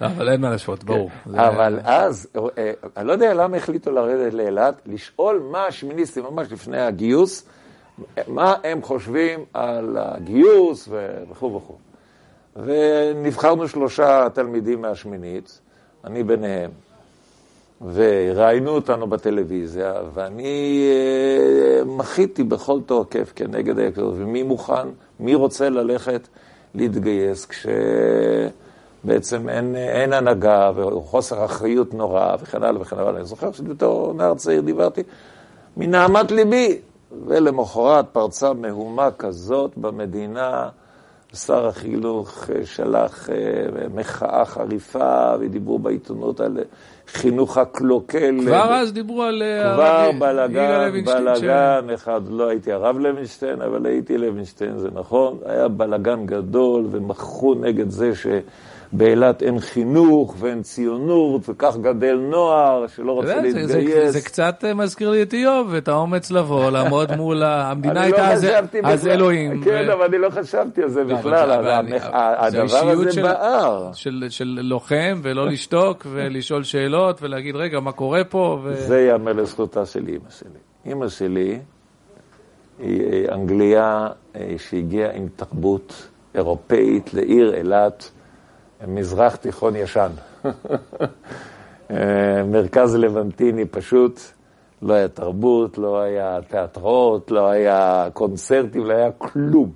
[0.16, 1.10] אבל אין מה להשוות, ברור.
[1.26, 1.48] זה...
[1.48, 2.28] אבל אז,
[2.58, 7.48] אה, אני לא יודע למה החליטו לרדת לאילת, לשאול מה השמיניסטים, ממש לפני הגיוס,
[8.28, 10.88] מה הם חושבים על הגיוס
[11.30, 11.76] וכו' וכו'.
[12.56, 15.60] ונבחרנו שלושה תלמידים מהשמינית,
[16.04, 16.70] אני ביניהם.
[17.82, 24.88] וראיינו אותנו בטלוויזיה, ואני אה, מחיתי בכל תוקף כנגד היקר, ומי מוכן,
[25.20, 26.28] מי רוצה ללכת
[26.74, 33.16] להתגייס כשבעצם אין, אין הנהגה וחוסר אחריות נורא וכן הלאה וכן הלאה.
[33.16, 35.02] אני זוכר שבתור נער צעיר דיברתי
[35.76, 36.78] מנהמת ליבי,
[37.26, 40.68] ולמחרת פרצה מהומה כזאת במדינה.
[41.34, 46.58] שר החינוך שלח אה, מחאה חריפה, ודיברו בעיתונות על
[47.08, 48.36] חינוך הקלוקל.
[48.40, 49.42] כבר אז דיברו על...
[49.42, 55.38] אה, כבר בלאגן, בלאגן אחד, לא הייתי הרב לוינשטיין, אבל הייתי לוינשטיין, זה נכון.
[55.46, 58.26] היה בלאגן גדול, ומחו נגד זה ש...
[58.96, 63.66] באילת אין חינוך ואין ציונות, וכך גדל נוער שלא רוצה להתגייס.
[63.66, 68.02] זה, זה, זה קצת אה, מזכיר לי את איוב, את האומץ לבוא, לעמוד מול המדינה
[68.02, 68.34] הייתה
[68.82, 69.64] לא אז אלוהים.
[69.64, 69.92] כן, ו...
[69.92, 71.50] אבל אני לא חשבתי על זה לא, בכלל,
[72.12, 73.90] הדבר הזה בער.
[73.92, 78.58] של, של לוחם, ולא לשתוק, ולשאול שאלות, ולהגיד, רגע, מה קורה פה?
[78.62, 78.74] ו...
[78.74, 80.60] זה ייאמר לזכותה של אימא שלי.
[80.86, 81.58] אימא שלי
[82.78, 88.10] היא אנגליה אה, שהגיעה עם תרבות אירופאית לעיר אילת.
[88.86, 90.10] מזרח תיכון ישן.
[92.50, 94.20] מרכז לבנטיני פשוט,
[94.82, 99.70] לא היה תרבות, לא היה תיאטראות, לא היה קונצרטים, לא היה כלום.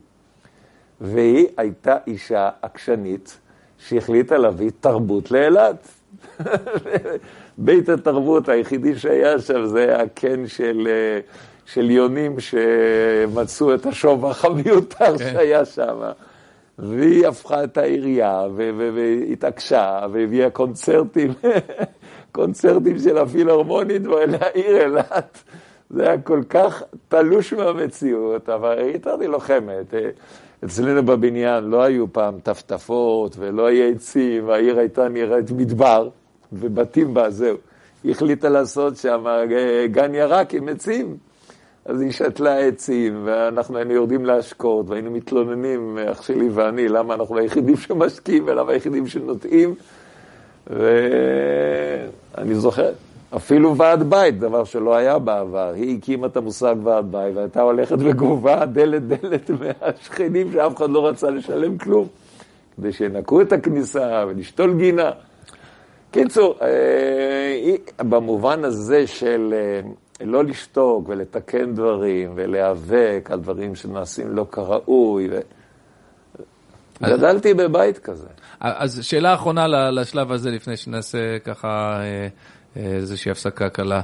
[1.00, 3.38] והיא הייתה אישה עקשנית
[3.78, 5.88] שהחליטה להביא תרבות לאילת.
[7.58, 10.88] בית התרבות היחידי שהיה שם זה היה הקן של,
[11.66, 15.32] של יונים שמצאו את השובח המיותר כן.
[15.32, 15.98] שהיה שם.
[16.78, 21.32] והיא הפכה את העירייה, והתעקשה, והביאה קונצרטים,
[22.32, 25.38] קונצרטים של הפילהרמונית לעיר אילת.
[25.90, 29.94] זה היה כל כך תלוש מהמציאות, אבל היא הייתה לי לוחמת.
[30.64, 36.08] אצלנו בבניין לא היו פעם טפטפות ולא היה עצים, העיר הייתה נראית מדבר
[36.52, 37.56] ובתים בה, זהו.
[38.04, 39.24] היא החליטה לעשות שם
[39.90, 41.16] גן ירק עם עצים.
[41.88, 47.38] אז היא שתלה עצים, ואנחנו היינו יורדים להשקות, והיינו מתלוננים, אח שלי ואני, למה אנחנו
[47.38, 49.74] היחידים שמשקיעים ולמה היחידים שנוטעים.
[50.66, 52.90] ואני זוכר,
[53.36, 55.72] אפילו ועד בית, דבר שלא היה בעבר.
[55.74, 61.08] היא הקימה את המושג ועד בית, והייתה הולכת וגובה דלת דלת מהשכנים שאף אחד לא
[61.08, 62.06] רצה לשלם כלום,
[62.76, 65.10] כדי שינקו את הכניסה ולשתול גינה.
[66.10, 69.90] קיצור, אה, במובן הזה של אה,
[70.20, 75.28] לא לשתוק ולתקן דברים ולהיאבק על דברים שנעשים לא כראוי.
[75.30, 75.40] ו...
[77.02, 78.26] גדלתי בבית כזה.
[78.60, 82.28] אז שאלה אחרונה לשלב הזה, לפני שנעשה ככה אה,
[82.76, 84.00] איזושהי הפסקה קלה.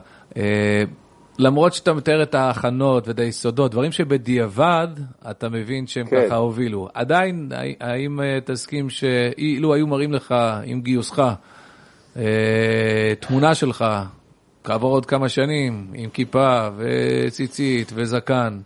[1.38, 4.88] למרות שאתה מתאר את ההכנות ואת היסודות, דברים שבדיעבד
[5.30, 6.26] אתה מבין שהם כן.
[6.26, 7.48] ככה הובילו, עדיין,
[7.80, 10.34] האם תסכים שאילו היו מראים לך
[10.64, 11.22] עם גיוסך
[13.20, 13.84] תמונה שלך
[14.64, 18.58] כעבור עוד כמה שנים, עם כיפה וציצית וזקן,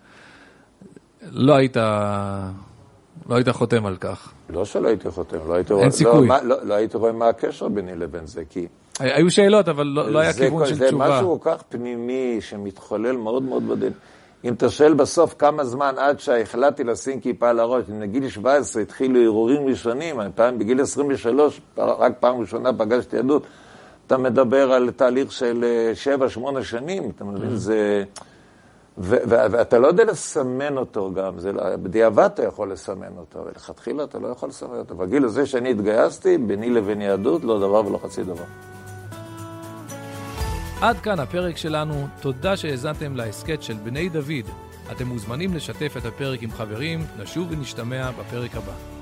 [1.31, 1.77] לא היית,
[3.29, 4.33] לא היית חותם על כך.
[4.51, 5.75] לא שלא הייתי חותם, לא הייתי.
[5.75, 6.21] אין סיכוי.
[6.21, 8.67] לא, מה, לא, לא הייתי רואה מה הקשר ביני לבין זה, כי...
[8.99, 11.07] היו שאלות, אבל לא, לא היה כיוון של זה תשובה.
[11.09, 13.91] זה משהו כל כך פנימי, שמתחולל מאוד מאוד בודד.
[14.45, 18.83] אם אתה שואל בסוף כמה זמן עד שהחלטתי לשים כיפה על הראש, אם נגיד 17
[18.83, 23.43] התחילו הרהורים ראשונים, פעם בגיל 23, רק פעם ראשונה פגשתי יהדות,
[24.09, 27.51] אתה מדבר על תהליך של אה, שבע, שמונה שנים, אתה מבין?
[27.51, 27.55] Mm-hmm.
[27.57, 28.05] זה...
[28.99, 34.19] ואתה לא יודע לסמן אותו גם, זה לא, בדיעבד אתה יכול לסמן אותו, ולכתחילה אתה
[34.19, 34.95] לא יכול לסמן אותו.
[34.95, 38.45] בגיל הזה שאני התגייסתי, ביני לבין יהדות, לא דבר ולא חצי דבר.
[40.81, 44.49] עד כאן הפרק שלנו, תודה שהאזנתם להסכת של בני דוד.
[44.93, 48.98] אתם מוזמנים לשתף את הפרק עם חברים, נשוב ונשתמע בפרק הבא.